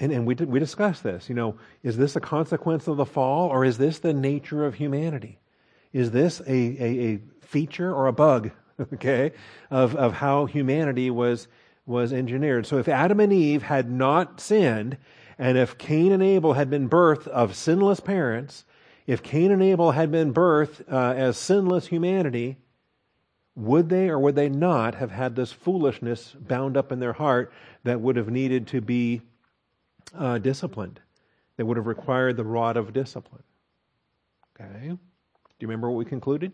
[0.00, 3.48] and, and we, we discussed this, you know, is this a consequence of the fall
[3.48, 5.38] or is this the nature of humanity?
[5.92, 8.50] Is this a, a, a feature or a bug
[8.94, 9.32] okay,
[9.70, 11.46] of, of how humanity was,
[11.86, 12.66] was engineered.
[12.66, 14.96] So if Adam and Eve had not sinned,
[15.38, 18.64] and if Cain and Abel had been birthed of sinless parents,
[19.06, 22.56] if Cain and Abel had been birthed uh, as sinless humanity,
[23.54, 27.52] would they or would they not have had this foolishness bound up in their heart
[27.84, 29.20] that would have needed to be
[30.16, 31.00] uh, disciplined?
[31.56, 33.44] That would have required the rod of discipline.
[34.60, 34.88] Okay?
[34.88, 34.98] Do
[35.60, 36.52] you remember what we concluded?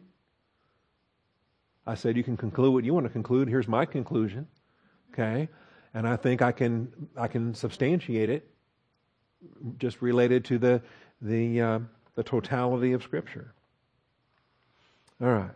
[1.87, 3.49] I said, You can conclude what you want to conclude.
[3.49, 4.47] Here's my conclusion.
[5.13, 5.49] Okay?
[5.95, 8.49] And I think I can, I can substantiate it
[9.79, 10.83] just related to the,
[11.21, 11.79] the, uh,
[12.15, 13.53] the totality of Scripture.
[15.21, 15.51] All right.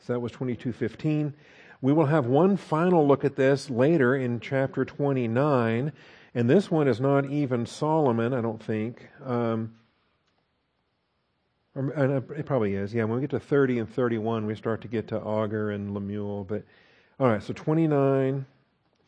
[0.00, 1.34] So that was 2215.
[1.80, 5.92] We will have one final look at this later in chapter 29.
[6.34, 9.08] And this one is not even Solomon, I don't think.
[9.24, 9.74] Um,
[11.74, 12.92] it probably is.
[12.92, 15.94] Yeah, when we get to 30 and 31, we start to get to Agur and
[15.94, 16.44] Lemuel.
[16.44, 16.64] But
[17.18, 18.44] all right, so 29,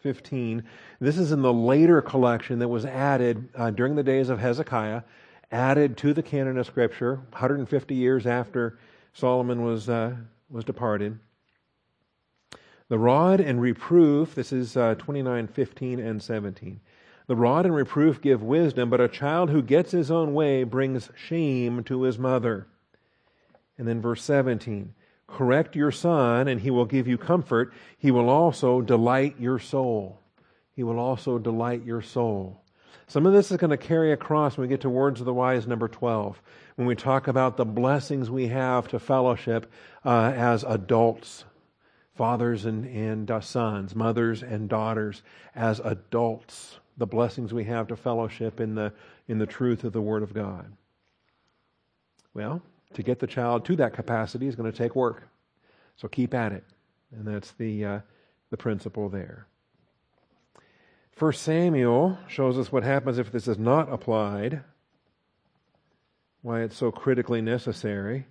[0.05, 0.63] 15.
[1.01, 5.01] This is in the later collection that was added uh, during the days of Hezekiah,
[5.51, 8.79] added to the canon of Scripture, 150 years after
[9.15, 10.15] Solomon was uh,
[10.51, 11.19] was departed.
[12.91, 14.35] The rod and reproof.
[14.35, 16.81] This is uh, 29, 15, and 17.
[17.27, 21.09] The rod and reproof give wisdom, but a child who gets his own way brings
[21.17, 22.67] shame to his mother.
[23.79, 24.93] And then verse 17
[25.27, 27.73] Correct your son, and he will give you comfort.
[27.99, 30.21] He will also delight your soul.
[30.73, 32.61] He will also delight your soul.
[33.07, 35.35] Some of this is going to carry across when we get to Words of the
[35.35, 36.41] Wise, number 12,
[36.77, 39.71] when we talk about the blessings we have to fellowship
[40.05, 41.45] uh, as adults,
[42.15, 45.23] fathers and, and uh, sons, mothers and daughters,
[45.55, 48.93] as adults the blessings we have to fellowship in the,
[49.29, 50.73] in the truth of the Word of God?
[52.33, 52.63] Well,
[52.95, 55.29] to get the child to that capacity is going to take work.
[55.97, 56.65] So keep at it.
[57.13, 58.01] And that's the, uh,
[58.51, 59.47] the principle there.
[61.13, 64.63] First Samuel shows us what happens if this is not applied,
[66.43, 68.27] why it's so critically necessary.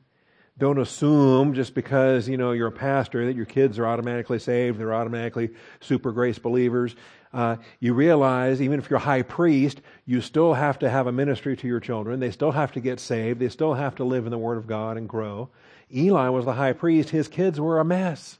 [0.57, 4.80] Don't assume just because, you know, you're a pastor that your kids are automatically saved,
[4.80, 6.95] they're automatically super grace believers.
[7.34, 11.57] Uh, you realize even if you're high priest, you still have to have a ministry
[11.57, 12.19] to your children.
[12.19, 13.39] They still have to get saved.
[13.39, 15.49] They still have to live in the Word of God and grow.
[15.91, 17.09] Eli was the high priest.
[17.09, 18.38] His kids were a mess.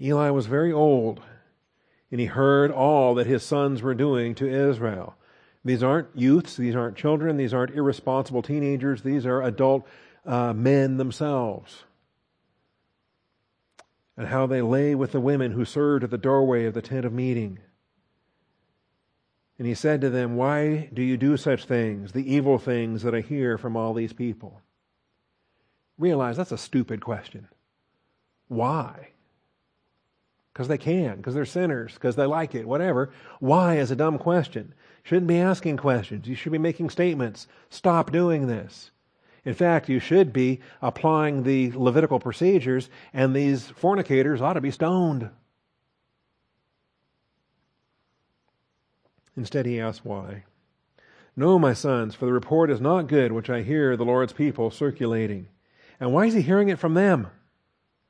[0.00, 1.22] Eli was very old,
[2.10, 5.14] and he heard all that his sons were doing to Israel.
[5.64, 9.86] These aren't youths, these aren't children, these aren't irresponsible teenagers, these are adult
[10.26, 11.84] uh, men themselves.
[14.16, 17.04] And how they lay with the women who served at the doorway of the tent
[17.04, 17.58] of meeting.
[19.58, 23.14] And he said to them, Why do you do such things, the evil things that
[23.14, 24.60] I hear from all these people?
[25.98, 27.48] Realize that's a stupid question.
[28.48, 29.08] Why?
[30.52, 33.10] Because they can, because they're sinners, because they like it, whatever.
[33.40, 34.74] Why is a dumb question.
[35.02, 36.26] Shouldn't be asking questions.
[36.26, 37.46] You should be making statements.
[37.70, 38.90] Stop doing this.
[39.46, 44.72] In fact, you should be applying the Levitical procedures, and these fornicators ought to be
[44.72, 45.30] stoned.
[49.36, 50.42] Instead, he asks why.
[51.36, 54.72] No, my sons, for the report is not good which I hear the Lord's people
[54.72, 55.46] circulating.
[56.00, 57.28] And why is he hearing it from them?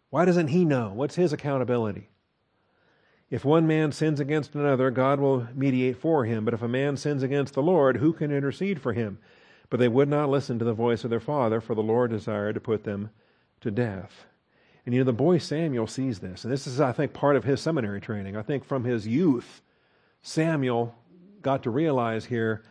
[0.08, 0.90] Why doesn't he know?
[0.94, 2.08] What's his accountability?
[3.28, 6.46] If one man sins against another, God will mediate for him.
[6.46, 9.18] But if a man sins against the Lord, who can intercede for him?
[9.68, 12.54] But they would not listen to the voice of their father, for the Lord desired
[12.54, 13.10] to put them
[13.60, 14.26] to death.
[14.84, 16.44] And you know, the boy Samuel sees this.
[16.44, 18.36] And this is, I think, part of his seminary training.
[18.36, 19.62] I think from his youth,
[20.22, 20.94] Samuel
[21.42, 22.62] got to realize here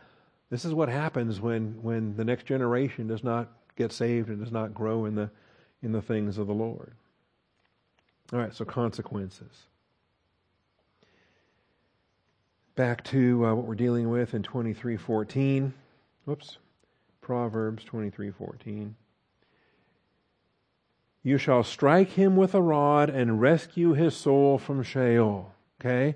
[0.50, 4.52] This is what happens when, when the next generation does not get saved and does
[4.52, 5.30] not grow in the,
[5.82, 6.92] in the things of the Lord.
[8.32, 9.66] All right, so consequences.
[12.74, 15.72] Back to uh, what we're dealing with in 23:14.
[16.24, 16.58] Whoops.
[17.26, 18.94] Proverbs 23:14.
[21.24, 25.52] You shall strike him with a rod and rescue his soul from Sheol.
[25.80, 26.14] Okay?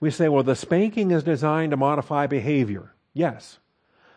[0.00, 2.92] We say, well, the spanking is designed to modify behavior.
[3.14, 3.60] Yes.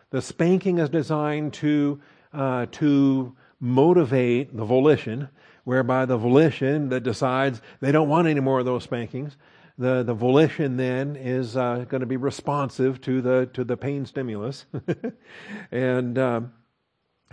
[0.10, 2.02] The spanking is designed to,
[2.34, 5.30] uh, to motivate the volition,
[5.66, 9.38] whereby the volition that decides they don't want any more of those spankings,
[9.78, 14.06] the, the volition then is uh, going to be responsive to the, to the pain
[14.06, 14.66] stimulus.
[15.72, 16.54] and um,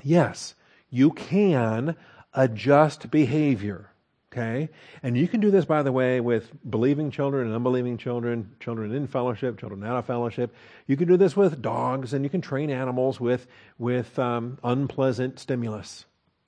[0.02, 0.54] yes,
[0.88, 1.96] you can
[2.32, 3.90] adjust behavior.
[4.32, 4.68] Okay?
[5.02, 8.94] And you can do this, by the way, with believing children and unbelieving children, children
[8.94, 10.54] in fellowship, children out of fellowship.
[10.86, 15.40] You can do this with dogs, and you can train animals with, with um, unpleasant
[15.40, 16.04] stimulus.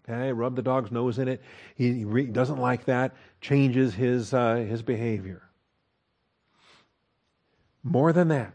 [0.08, 0.32] Okay?
[0.32, 1.42] Rub the dog's nose in it.
[1.74, 5.42] He, he re- doesn't like that, changes his, uh, his behavior.
[7.82, 8.54] More than that,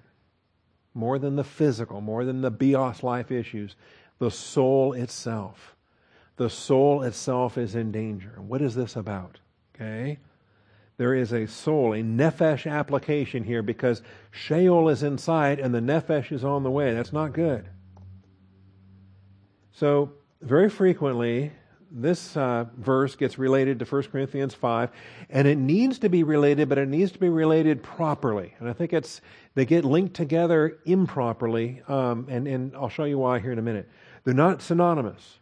[0.94, 3.76] more than the physical, more than the bios life issues,
[4.20, 5.76] the soul itself
[6.38, 8.36] the soul itself is in danger.
[8.40, 9.40] What is this about?
[9.76, 10.20] Okay?
[10.98, 14.02] There is a soul, a nephesh application here because
[14.32, 16.94] Sheol is inside and the nephesh is on the way.
[16.94, 17.68] That's not good.
[19.72, 21.52] So, very frequently,
[21.92, 24.90] this uh, verse gets related to 1 Corinthians 5,
[25.30, 28.54] and it needs to be related, but it needs to be related properly.
[28.60, 29.22] And I think it's
[29.56, 33.64] they get linked together improperly, um, and, and I'll show you why here in a
[33.64, 33.90] minute.
[34.24, 35.40] They're not synonymous.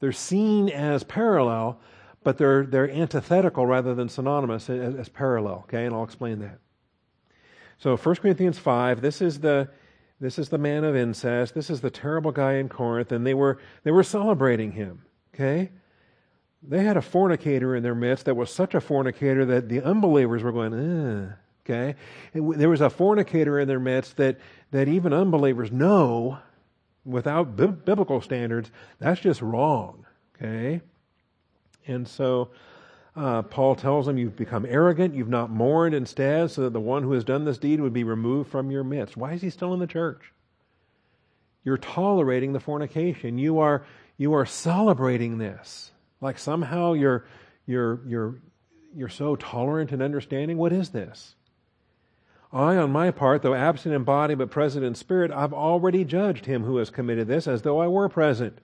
[0.00, 1.80] They're seen as parallel,
[2.22, 5.64] but they're, they're antithetical rather than synonymous as, as parallel.
[5.64, 6.58] Okay, and I'll explain that.
[7.78, 9.68] So 1 Corinthians 5, this is the
[10.18, 11.54] this is the man of incest.
[11.54, 15.02] This is the terrible guy in Corinth, and they were they were celebrating him.
[15.34, 15.70] Okay?
[16.68, 20.42] They had a fornicator in their midst that was such a fornicator that the unbelievers
[20.42, 21.32] were going, Ugh.
[21.64, 21.94] okay?
[22.34, 24.38] There was a fornicator in their midst that,
[24.72, 26.38] that even unbelievers know
[27.04, 30.04] without b- biblical standards, that's just wrong.
[30.34, 30.80] Okay?
[31.86, 32.50] And so
[33.14, 37.02] uh, Paul tells them, You've become arrogant, you've not mourned instead, so that the one
[37.02, 39.16] who has done this deed would be removed from your midst.
[39.16, 40.32] Why is he still in the church?
[41.64, 43.38] You're tolerating the fornication.
[43.38, 43.84] You are,
[44.18, 45.90] you are celebrating this.
[46.20, 47.24] Like somehow you're,
[47.66, 48.34] you're, you're,
[48.94, 50.56] you're so tolerant and understanding.
[50.56, 51.34] What is this?
[52.52, 56.46] I, on my part, though absent in body but present in spirit, I've already judged
[56.46, 58.58] him who has committed this as though I were present.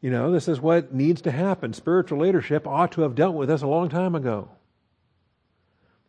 [0.00, 1.72] You know, this is what needs to happen.
[1.72, 4.50] Spiritual leadership ought to have dealt with this a long time ago.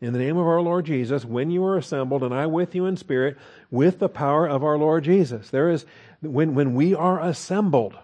[0.01, 2.85] In the name of our Lord Jesus, when you are assembled, and I with you
[2.85, 3.37] in spirit,
[3.71, 5.49] with the power of our Lord Jesus.
[5.49, 5.85] There is,
[6.21, 7.97] when, when we are assembled,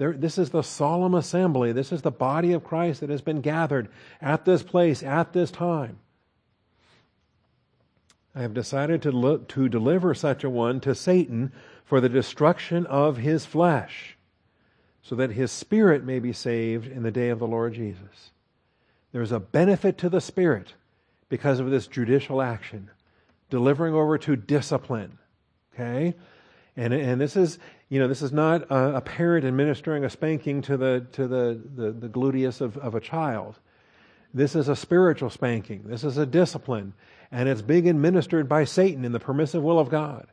[0.00, 1.72] there, this is the solemn assembly.
[1.72, 5.50] This is the body of Christ that has been gathered at this place, at this
[5.50, 5.98] time.
[8.34, 11.52] I have decided to, look, to deliver such a one to Satan
[11.84, 14.16] for the destruction of his flesh,
[15.02, 18.30] so that his spirit may be saved in the day of the Lord Jesus.
[19.12, 20.72] There's a benefit to the spirit
[21.28, 22.88] because of this judicial action,
[23.50, 25.18] delivering over to discipline.
[25.74, 26.14] Okay?
[26.74, 27.58] And, and this is,
[27.90, 31.60] you know, this is not a, a parent administering a spanking to the, to the,
[31.74, 33.58] the, the gluteus of, of a child.
[34.32, 35.82] This is a spiritual spanking.
[35.84, 36.94] This is a discipline
[37.32, 40.26] and it's being administered by Satan in the permissive will of God.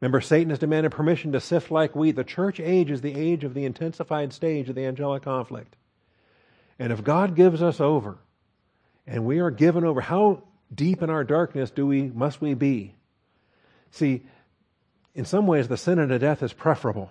[0.00, 2.16] Remember, Satan has demanded permission to sift like wheat.
[2.16, 5.76] The church age is the age of the intensified stage of the angelic conflict.
[6.78, 8.18] And if God gives us over,
[9.06, 12.94] and we are given over, how deep in our darkness do we must we be?
[13.90, 14.22] See,
[15.14, 17.10] in some ways, the sin unto death is preferable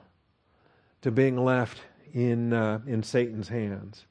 [1.02, 1.82] to being left
[2.14, 4.06] in uh, in Satan's hands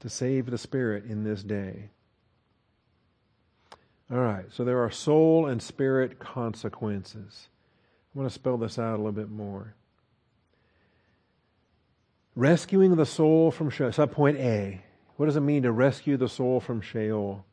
[0.00, 1.90] to save the spirit in this day.
[4.10, 7.48] All right, so there are soul and spirit consequences.
[8.14, 9.74] I want to spell this out a little bit more.
[12.34, 13.90] Rescuing the soul from Sheol.
[13.90, 14.82] Subpoint A.
[15.16, 17.44] What does it mean to rescue the soul from Sheol?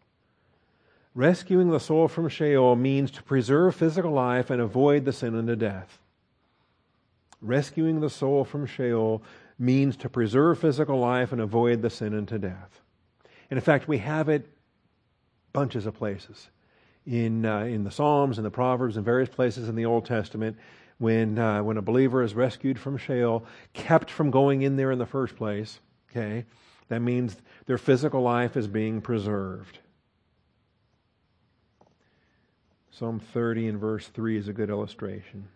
[1.18, 5.56] Rescuing the soul from Sheol means to preserve physical life and avoid the sin unto
[5.56, 5.98] death.
[7.42, 9.24] Rescuing the soul from Sheol
[9.58, 12.82] means to preserve physical life and avoid the sin unto death.
[13.50, 14.48] And in fact, we have it
[15.54, 16.50] bunches of places
[17.08, 20.56] in uh, in the Psalms and the Proverbs and various places in the Old Testament
[21.00, 23.44] when uh, when a believer is rescued from Sheol,
[23.74, 25.80] kept from going in there in the first place.
[26.12, 26.46] Okay,
[26.90, 29.80] that means their physical life is being preserved.
[32.98, 35.48] Psalm 30 and verse 3 is a good illustration.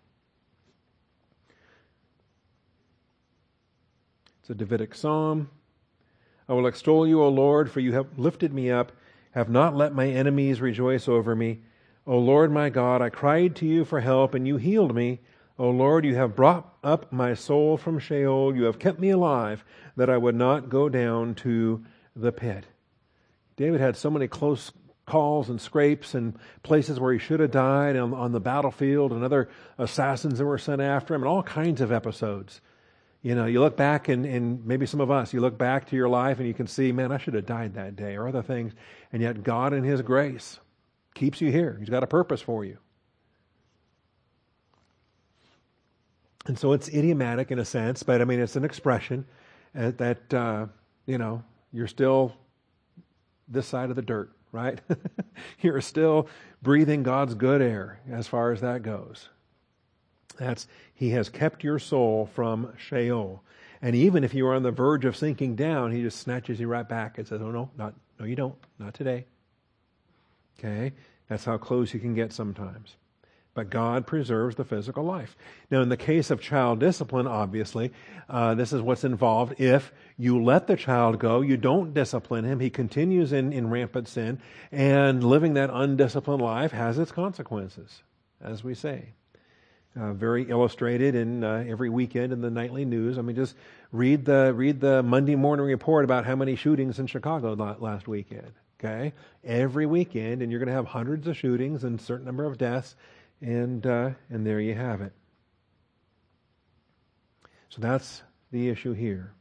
[4.39, 5.49] It's a Davidic psalm.
[6.47, 8.91] I will extol you, O Lord, for you have lifted me up,
[9.31, 11.61] have not let my enemies rejoice over me.
[12.05, 15.21] O Lord my God, I cried to you for help, and you healed me.
[15.57, 18.55] O Lord, you have brought up my soul from Sheol.
[18.55, 19.65] You have kept me alive,
[19.95, 21.83] that I would not go down to
[22.15, 22.65] the pit.
[23.55, 24.71] David had so many close
[25.11, 29.25] calls and scrapes and places where he should have died on, on the battlefield and
[29.25, 32.61] other assassins that were sent after him and all kinds of episodes.
[33.21, 35.97] You know, you look back and, and maybe some of us, you look back to
[35.97, 38.41] your life and you can see, man, I should have died that day or other
[38.41, 38.71] things.
[39.11, 40.61] And yet God in His grace
[41.13, 41.75] keeps you here.
[41.77, 42.77] He's got a purpose for you.
[46.45, 49.25] And so it's idiomatic in a sense, but I mean, it's an expression
[49.77, 50.67] uh, that, uh,
[51.05, 51.43] you know,
[51.73, 52.33] you're still
[53.49, 54.79] this side of the dirt, right?
[55.61, 56.27] You're still
[56.61, 59.29] breathing God's good air as far as that goes.
[60.37, 63.43] That's He has kept your soul from Sheol.
[63.81, 66.67] And even if you are on the verge of sinking down, He just snatches you
[66.67, 68.55] right back and says, Oh no, not no you don't.
[68.79, 69.25] Not today.
[70.59, 70.93] Okay?
[71.27, 72.95] That's how close you can get sometimes
[73.53, 75.35] but God preserves the physical life.
[75.69, 77.91] Now, in the case of child discipline, obviously,
[78.29, 79.59] uh, this is what's involved.
[79.59, 84.07] If you let the child go, you don't discipline him, he continues in, in rampant
[84.07, 84.41] sin,
[84.71, 88.03] and living that undisciplined life has its consequences,
[88.41, 89.09] as we say.
[89.99, 93.17] Uh, very illustrated in uh, every weekend in the nightly news.
[93.17, 93.55] I mean, just
[93.91, 98.53] read the read the Monday morning report about how many shootings in Chicago last weekend.
[98.79, 99.11] Okay,
[99.43, 102.95] every weekend, and you're going to have hundreds of shootings and certain number of deaths
[103.41, 105.13] and, uh, and there you have it.
[107.69, 108.21] So that's
[108.51, 109.33] the issue here.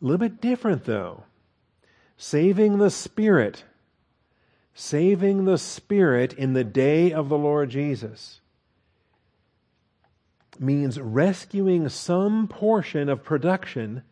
[0.00, 1.24] A little bit different, though.
[2.16, 3.64] Saving the Spirit.
[4.74, 8.40] Saving the Spirit in the day of the Lord Jesus
[10.58, 14.02] means rescuing some portion of production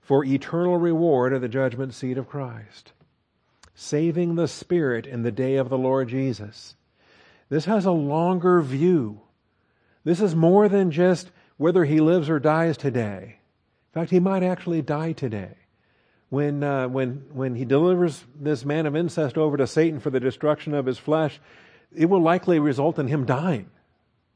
[0.00, 2.92] for eternal reward at the judgment seat of Christ.
[3.74, 6.74] Saving the Spirit in the day of the Lord Jesus.
[7.48, 9.20] This has a longer view.
[10.04, 13.38] This is more than just whether he lives or dies today.
[13.88, 15.54] In fact, he might actually die today.
[16.30, 20.20] When, uh, when, when he delivers this man of incest over to Satan for the
[20.20, 21.40] destruction of his flesh,
[21.94, 23.70] it will likely result in him dying.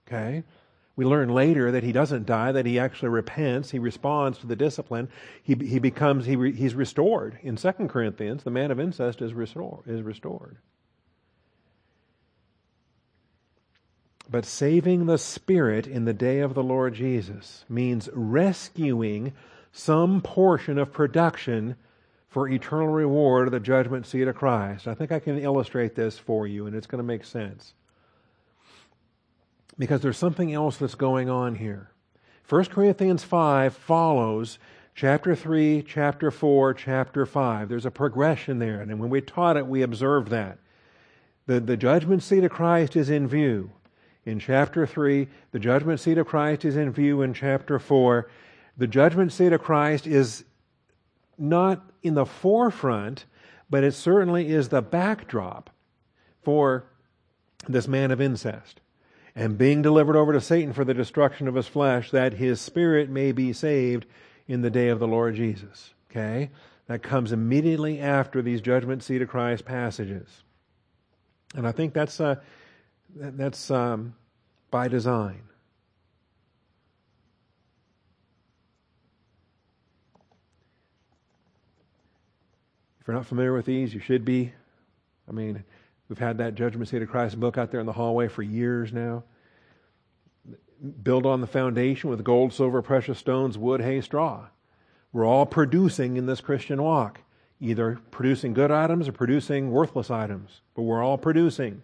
[0.09, 0.43] Okay?
[0.97, 4.57] We learn later that he doesn't die, that he actually repents, he responds to the
[4.57, 5.09] discipline,
[5.43, 7.39] he, he becomes, he re, he's restored.
[7.43, 10.59] In 2 Corinthians, the man of incest is, restore, is restored.
[14.33, 19.35] But saving the spirit in the day of the Lord Jesus means rescuing
[19.73, 21.77] some portion of production
[22.31, 24.89] for eternal reward of the judgment seat of Christ.
[24.89, 27.75] I think I can illustrate this for you, and it's going to make sense.
[29.79, 31.91] Because there's something else that's going on here.
[32.49, 34.59] 1 Corinthians 5 follows
[34.95, 37.69] chapter 3, chapter 4, chapter 5.
[37.69, 40.57] There's a progression there, and when we taught it, we observed that.
[41.45, 43.73] The, the judgment seat of Christ is in view
[44.25, 45.29] in chapter 3.
[45.51, 48.29] The judgment seat of Christ is in view in chapter 4.
[48.77, 50.45] The judgment seat of Christ is
[51.39, 53.25] not in the forefront,
[53.69, 55.71] but it certainly is the backdrop
[56.43, 56.85] for
[57.69, 58.81] this man of incest.
[59.35, 63.09] And being delivered over to Satan for the destruction of his flesh, that his spirit
[63.09, 64.05] may be saved
[64.47, 65.95] in the day of the Lord Jesus.
[66.11, 66.51] Okay?
[66.87, 70.43] That comes immediately after these judgment seat of Christ passages.
[71.55, 72.37] And I think that's uh,
[73.15, 74.15] that's um,
[74.71, 75.43] by design.
[83.01, 84.53] If you're not familiar with these, you should be.
[85.29, 85.65] I mean,
[86.09, 88.93] we've had that Judgment Seat of Christ book out there in the hallway for years
[88.93, 89.25] now.
[91.03, 94.47] Build on the foundation with gold, silver, precious stones, wood, hay, straw.
[95.13, 97.21] We're all producing in this Christian walk,
[97.61, 101.83] either producing good items or producing worthless items, but we're all producing.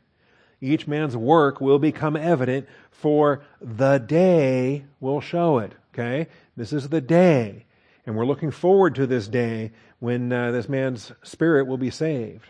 [0.61, 5.73] Each man's work will become evident, for the day will show it.
[5.93, 6.29] Okay?
[6.57, 7.65] This is the day.
[8.07, 12.47] And we're looking forward to this day when uh, this man's spirit will be saved.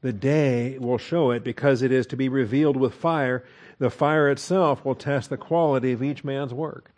[0.00, 3.44] The day will show it because it is to be revealed with fire.
[3.78, 6.90] The fire itself will test the quality of each man's work.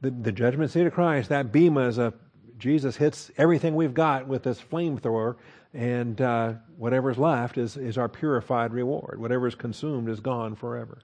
[0.00, 2.14] The, the judgment seat of Christ, that bema is a
[2.58, 5.36] Jesus hits everything we've got with this flamethrower
[5.72, 9.18] and uh, whatever's left is, is our purified reward.
[9.20, 10.98] Whatever is consumed is gone forever.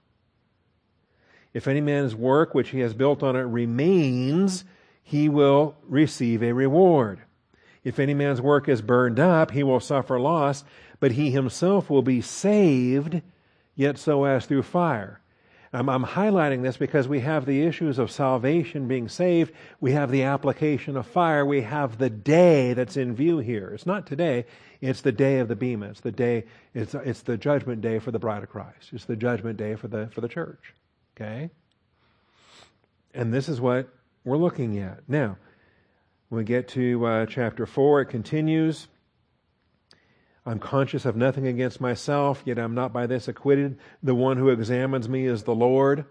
[1.53, 4.63] If any man's work which he has built on it remains,
[5.03, 7.19] he will receive a reward.
[7.83, 10.63] If any man's work is burned up, he will suffer loss,
[10.99, 13.21] but he himself will be saved,
[13.75, 15.19] yet so as through fire.
[15.75, 19.51] I'm, I'm, highlighting this because we have the issues of salvation being saved.
[19.81, 21.45] We have the application of fire.
[21.45, 23.71] We have the day that's in view here.
[23.73, 24.45] It's not today.
[24.79, 25.87] It's the day of the Bema.
[25.87, 28.91] It's the day, it's, it's the judgment day for the bride of Christ.
[28.93, 30.73] It's the judgment day for the, for the church.
[31.15, 31.49] Okay?
[33.13, 33.89] And this is what
[34.23, 35.01] we're looking at.
[35.09, 35.37] Now,
[36.29, 38.87] when we get to uh, chapter 4, it continues.
[40.45, 43.79] I'm conscious of nothing against myself, yet I'm not by this acquitted.
[44.03, 46.05] The one who examines me is the Lord.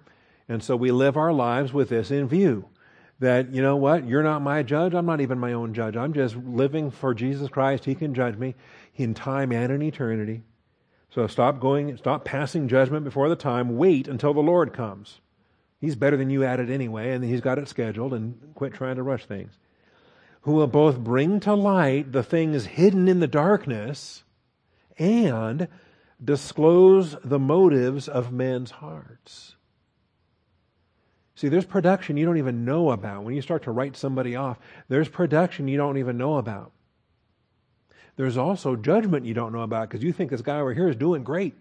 [0.48, 2.68] And so we live our lives with this in view
[3.20, 4.92] that, you know what, you're not my judge.
[4.92, 5.96] I'm not even my own judge.
[5.96, 7.84] I'm just living for Jesus Christ.
[7.84, 8.56] He can judge me
[8.96, 10.42] in time and in eternity.
[11.10, 13.76] So stop going, stop passing judgment before the time.
[13.76, 15.20] Wait until the Lord comes.
[15.80, 18.96] He's better than you at it anyway, and he's got it scheduled, and quit trying
[18.96, 19.52] to rush things.
[20.42, 24.23] Who will both bring to light the things hidden in the darkness
[24.98, 25.68] and
[26.22, 29.56] disclose the motives of men's hearts.
[31.36, 33.24] See, there's production you don't even know about.
[33.24, 36.72] When you start to write somebody off, there's production you don't even know about.
[38.16, 40.96] There's also judgment you don't know about because you think this guy over here is
[40.96, 41.54] doing great.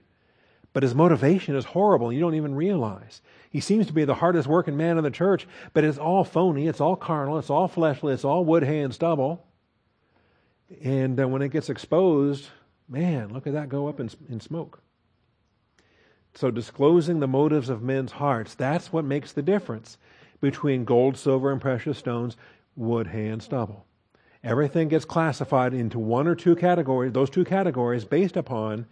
[0.71, 3.21] But his motivation is horrible and you don't even realize.
[3.49, 6.67] He seems to be the hardest working man in the church, but it's all phony,
[6.67, 9.45] it's all carnal, it's all fleshly, it's all wood, hay, and stubble.
[10.83, 12.49] And uh, when it gets exposed,
[12.87, 14.81] Man, look at that go up in, in smoke.
[16.35, 19.97] So, disclosing the motives of men's hearts, that's what makes the difference
[20.41, 22.37] between gold, silver, and precious stones,
[22.75, 23.85] wood, hay, and stubble.
[24.43, 28.87] Everything gets classified into one or two categories, those two categories based upon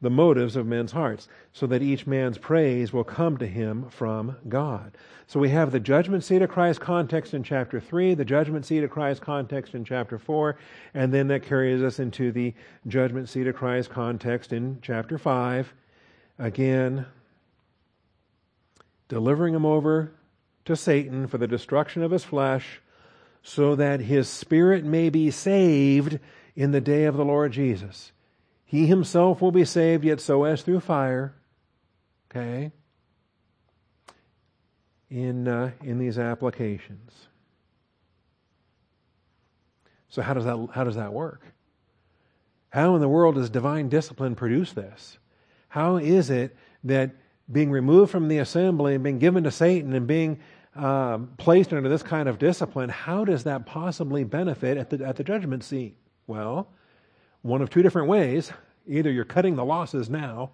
[0.00, 4.36] the motives of men's hearts, so that each man's praise will come to him from
[4.48, 4.96] God.
[5.26, 8.84] So we have the judgment seat of Christ context in chapter 3, the judgment seat
[8.84, 10.56] of Christ context in chapter 4,
[10.94, 12.54] and then that carries us into the
[12.86, 15.72] judgment seat of Christ context in chapter 5.
[16.38, 17.06] Again,
[19.08, 20.12] delivering him over
[20.66, 22.80] to Satan for the destruction of his flesh,
[23.42, 26.18] so that his spirit may be saved
[26.54, 28.12] in the day of the Lord Jesus.
[28.66, 31.34] He himself will be saved, yet so as through fire.
[32.30, 32.72] Okay?
[35.08, 37.28] In, uh, in these applications.
[40.08, 41.42] So how does that how does that work?
[42.70, 45.18] How in the world does divine discipline produce this?
[45.68, 47.10] How is it that
[47.52, 50.40] being removed from the assembly and being given to Satan and being
[50.74, 55.16] um, placed under this kind of discipline, how does that possibly benefit at the at
[55.16, 55.96] the judgment seat?
[56.26, 56.68] Well,
[57.46, 58.52] one of two different ways.
[58.86, 60.50] Either you're cutting the losses now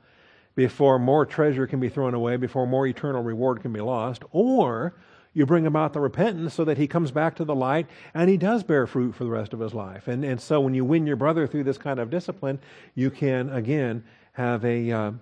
[0.55, 4.95] before more treasure can be thrown away, before more eternal reward can be lost, or
[5.35, 8.37] you bring about the repentance so that he comes back to the light and he
[8.37, 10.09] does bear fruit for the rest of his life.
[10.09, 12.61] And, and so when you win your brother through this kind of discipline,
[12.95, 15.13] you can, again, have a, uh,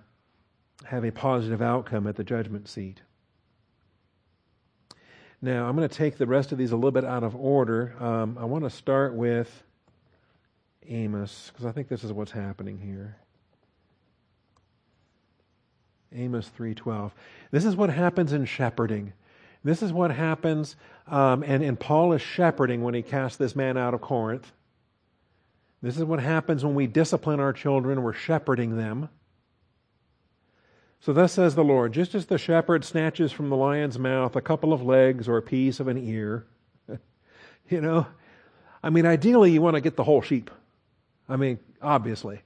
[0.83, 3.01] have a positive outcome at the judgment seat.
[5.41, 7.95] Now, I'm going to take the rest of these a little bit out of order.
[7.99, 9.63] Um, I want to start with
[10.87, 13.17] Amos, because I think this is what's happening here.
[16.13, 17.11] Amos 3:12.
[17.51, 19.13] This is what happens in shepherding.
[19.63, 20.75] This is what happens,
[21.07, 24.51] um, and, and Paul is shepherding when he casts this man out of Corinth.
[25.81, 29.09] This is what happens when we discipline our children, we're shepherding them.
[30.99, 34.41] So thus says the Lord, just as the shepherd snatches from the lion's mouth a
[34.41, 36.45] couple of legs or a piece of an ear,
[37.69, 38.05] you know,
[38.83, 40.51] I mean, ideally you want to get the whole sheep.
[41.31, 42.41] I mean, obviously.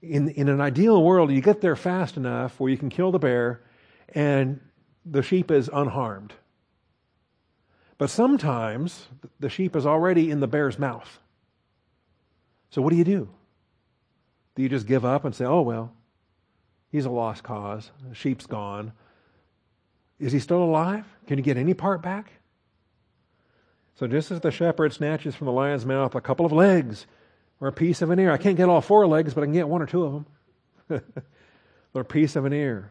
[0.00, 3.18] In, in an ideal world, you get there fast enough where you can kill the
[3.18, 3.62] bear
[4.14, 4.60] and
[5.04, 6.32] the sheep is unharmed.
[7.98, 9.08] But sometimes
[9.40, 11.18] the sheep is already in the bear's mouth.
[12.70, 13.28] So what do you do?
[14.54, 15.92] Do you just give up and say, oh, well,
[16.92, 18.92] he's a lost cause, the sheep's gone?
[20.20, 21.04] Is he still alive?
[21.26, 22.30] Can you get any part back?
[23.96, 27.06] So just as the shepherd snatches from the lion's mouth a couple of legs
[27.60, 28.30] or a piece of an ear.
[28.30, 30.12] I can't get all four legs, but I can get one or two of
[30.88, 31.02] them.
[31.94, 32.90] or a piece of an ear.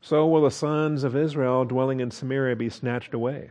[0.00, 3.50] So will the sons of Israel dwelling in Samaria be snatched away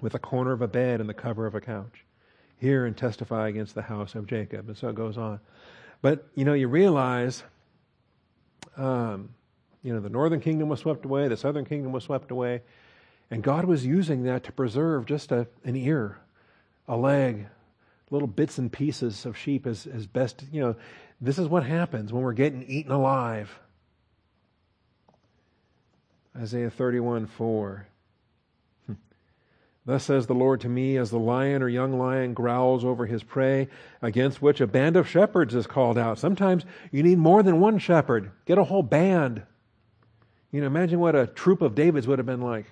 [0.00, 2.04] with a corner of a bed and the cover of a couch.
[2.58, 4.68] Hear and testify against the house of Jacob.
[4.68, 5.40] And so it goes on.
[6.00, 7.42] But, you know, you realize,
[8.76, 9.30] um,
[9.82, 12.62] you know, the northern kingdom was swept away, the southern kingdom was swept away,
[13.30, 16.18] and God was using that to preserve just a, an ear,
[16.88, 17.46] a leg,
[18.10, 20.76] little bits and pieces of sheep as, as best, you know,
[21.20, 23.58] this is what happens when we're getting eaten alive.
[26.36, 27.86] Isaiah 31 4.
[28.86, 28.92] Hmm.
[29.86, 33.22] Thus says the Lord to me, as the lion or young lion growls over his
[33.22, 33.68] prey,
[34.02, 36.18] against which a band of shepherds is called out.
[36.18, 38.30] Sometimes you need more than one shepherd.
[38.44, 39.42] Get a whole band.
[40.52, 42.66] You know, imagine what a troop of Davids would have been like.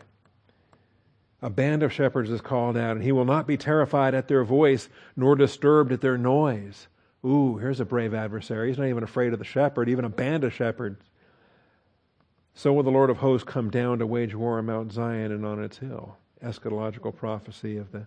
[1.44, 4.44] A band of shepherds is called out, and he will not be terrified at their
[4.44, 6.88] voice, nor disturbed at their noise.
[7.22, 8.68] Ooh, here's a brave adversary.
[8.68, 11.04] He's not even afraid of the shepherd, even a band of shepherds.
[12.54, 15.44] So will the Lord of hosts come down to wage war on Mount Zion and
[15.44, 16.16] on its hill.
[16.42, 18.06] Eschatological prophecy of the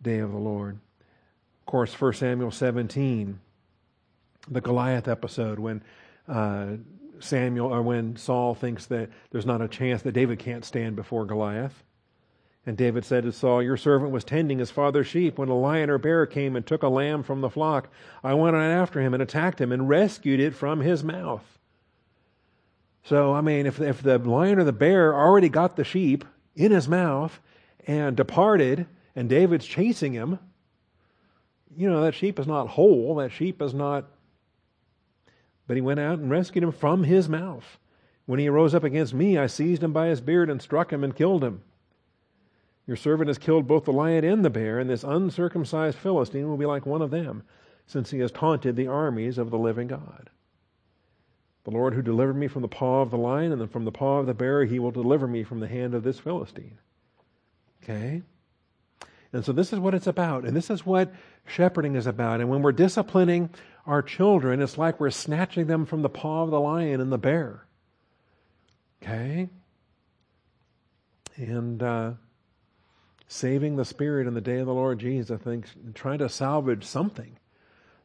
[0.00, 0.78] day of the Lord.
[1.60, 3.38] Of course, 1 Samuel 17,
[4.48, 5.82] the Goliath episode when
[6.26, 6.68] uh,
[7.20, 11.26] Samuel or when Saul thinks that there's not a chance that David can't stand before
[11.26, 11.82] Goliath.
[12.66, 15.88] And David said to Saul, Your servant was tending his father's sheep when a lion
[15.88, 17.88] or bear came and took a lamb from the flock.
[18.24, 21.44] I went on after him and attacked him and rescued it from his mouth.
[23.04, 26.24] So, I mean, if, if the lion or the bear already got the sheep
[26.56, 27.38] in his mouth
[27.86, 30.40] and departed, and David's chasing him,
[31.76, 33.14] you know, that sheep is not whole.
[33.16, 34.06] That sheep is not.
[35.68, 37.78] But he went out and rescued him from his mouth.
[38.24, 41.04] When he rose up against me, I seized him by his beard and struck him
[41.04, 41.62] and killed him.
[42.86, 46.56] Your servant has killed both the lion and the bear, and this uncircumcised Philistine will
[46.56, 47.42] be like one of them,
[47.86, 50.30] since he has taunted the armies of the living God.
[51.64, 54.20] The Lord who delivered me from the paw of the lion and from the paw
[54.20, 56.78] of the bear, he will deliver me from the hand of this Philistine.
[57.82, 58.22] Okay?
[59.32, 60.44] And so this is what it's about.
[60.44, 61.12] And this is what
[61.44, 62.40] shepherding is about.
[62.40, 63.50] And when we're disciplining
[63.84, 67.18] our children, it's like we're snatching them from the paw of the lion and the
[67.18, 67.66] bear.
[69.02, 69.48] Okay?
[71.36, 72.12] And uh,
[73.28, 76.84] saving the spirit in the day of the Lord Jesus, I think, trying to salvage
[76.84, 77.38] something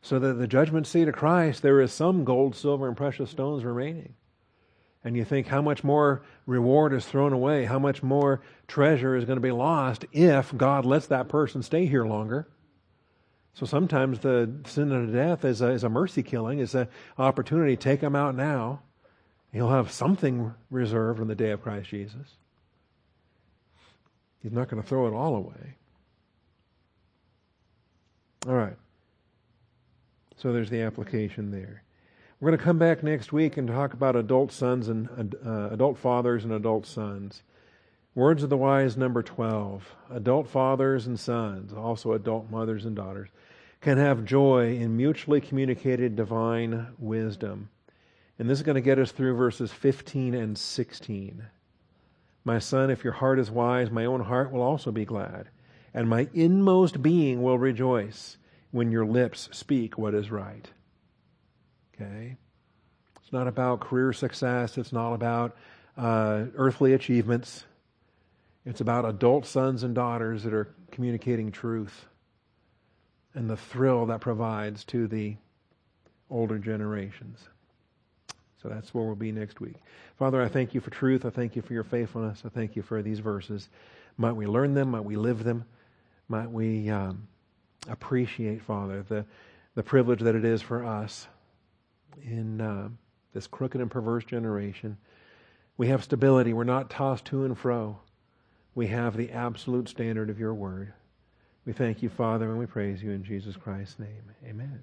[0.01, 3.63] so that the judgment seat of Christ, there is some gold, silver, and precious stones
[3.63, 4.15] remaining.
[5.03, 9.25] And you think how much more reward is thrown away, how much more treasure is
[9.25, 12.47] going to be lost if God lets that person stay here longer.
[13.53, 17.75] So sometimes the sin of death is a, is a mercy killing, is an opportunity.
[17.75, 18.81] Take him out now.
[19.51, 22.37] He'll have something reserved in the day of Christ Jesus.
[24.41, 25.75] He's not going to throw it all away.
[28.47, 28.77] All right.
[30.37, 31.83] So there's the application there.
[32.39, 35.99] We're going to come back next week and talk about adult sons and uh, adult
[35.99, 37.43] fathers and adult sons.
[38.15, 39.95] Words of the wise, number 12.
[40.09, 43.29] Adult fathers and sons, also adult mothers and daughters,
[43.79, 47.69] can have joy in mutually communicated divine wisdom.
[48.39, 51.43] And this is going to get us through verses 15 and 16.
[52.43, 55.49] My son, if your heart is wise, my own heart will also be glad,
[55.93, 58.37] and my inmost being will rejoice
[58.71, 60.69] when your lips speak what is right.
[61.93, 62.37] Okay?
[63.21, 65.55] It's not about career success, it's not about
[65.97, 67.65] uh, earthly achievements.
[68.65, 72.05] It's about adult sons and daughters that are communicating truth
[73.33, 75.37] and the thrill that provides to the
[76.29, 77.39] older generations.
[78.61, 79.75] So that's where we'll be next week.
[80.17, 81.25] Father, I thank you for truth.
[81.25, 82.43] I thank you for your faithfulness.
[82.45, 83.69] I thank you for these verses.
[84.17, 84.91] Might we learn them?
[84.91, 85.65] Might we live them?
[86.27, 87.27] Might we um,
[87.89, 89.25] appreciate, Father, the,
[89.75, 91.27] the privilege that it is for us
[92.23, 92.89] in uh,
[93.33, 94.97] this crooked and perverse generation.
[95.77, 96.53] We have stability.
[96.53, 97.99] We're not tossed to and fro.
[98.75, 100.93] We have the absolute standard of your word.
[101.65, 104.23] We thank you, Father, and we praise you in Jesus Christ's name.
[104.45, 104.81] Amen.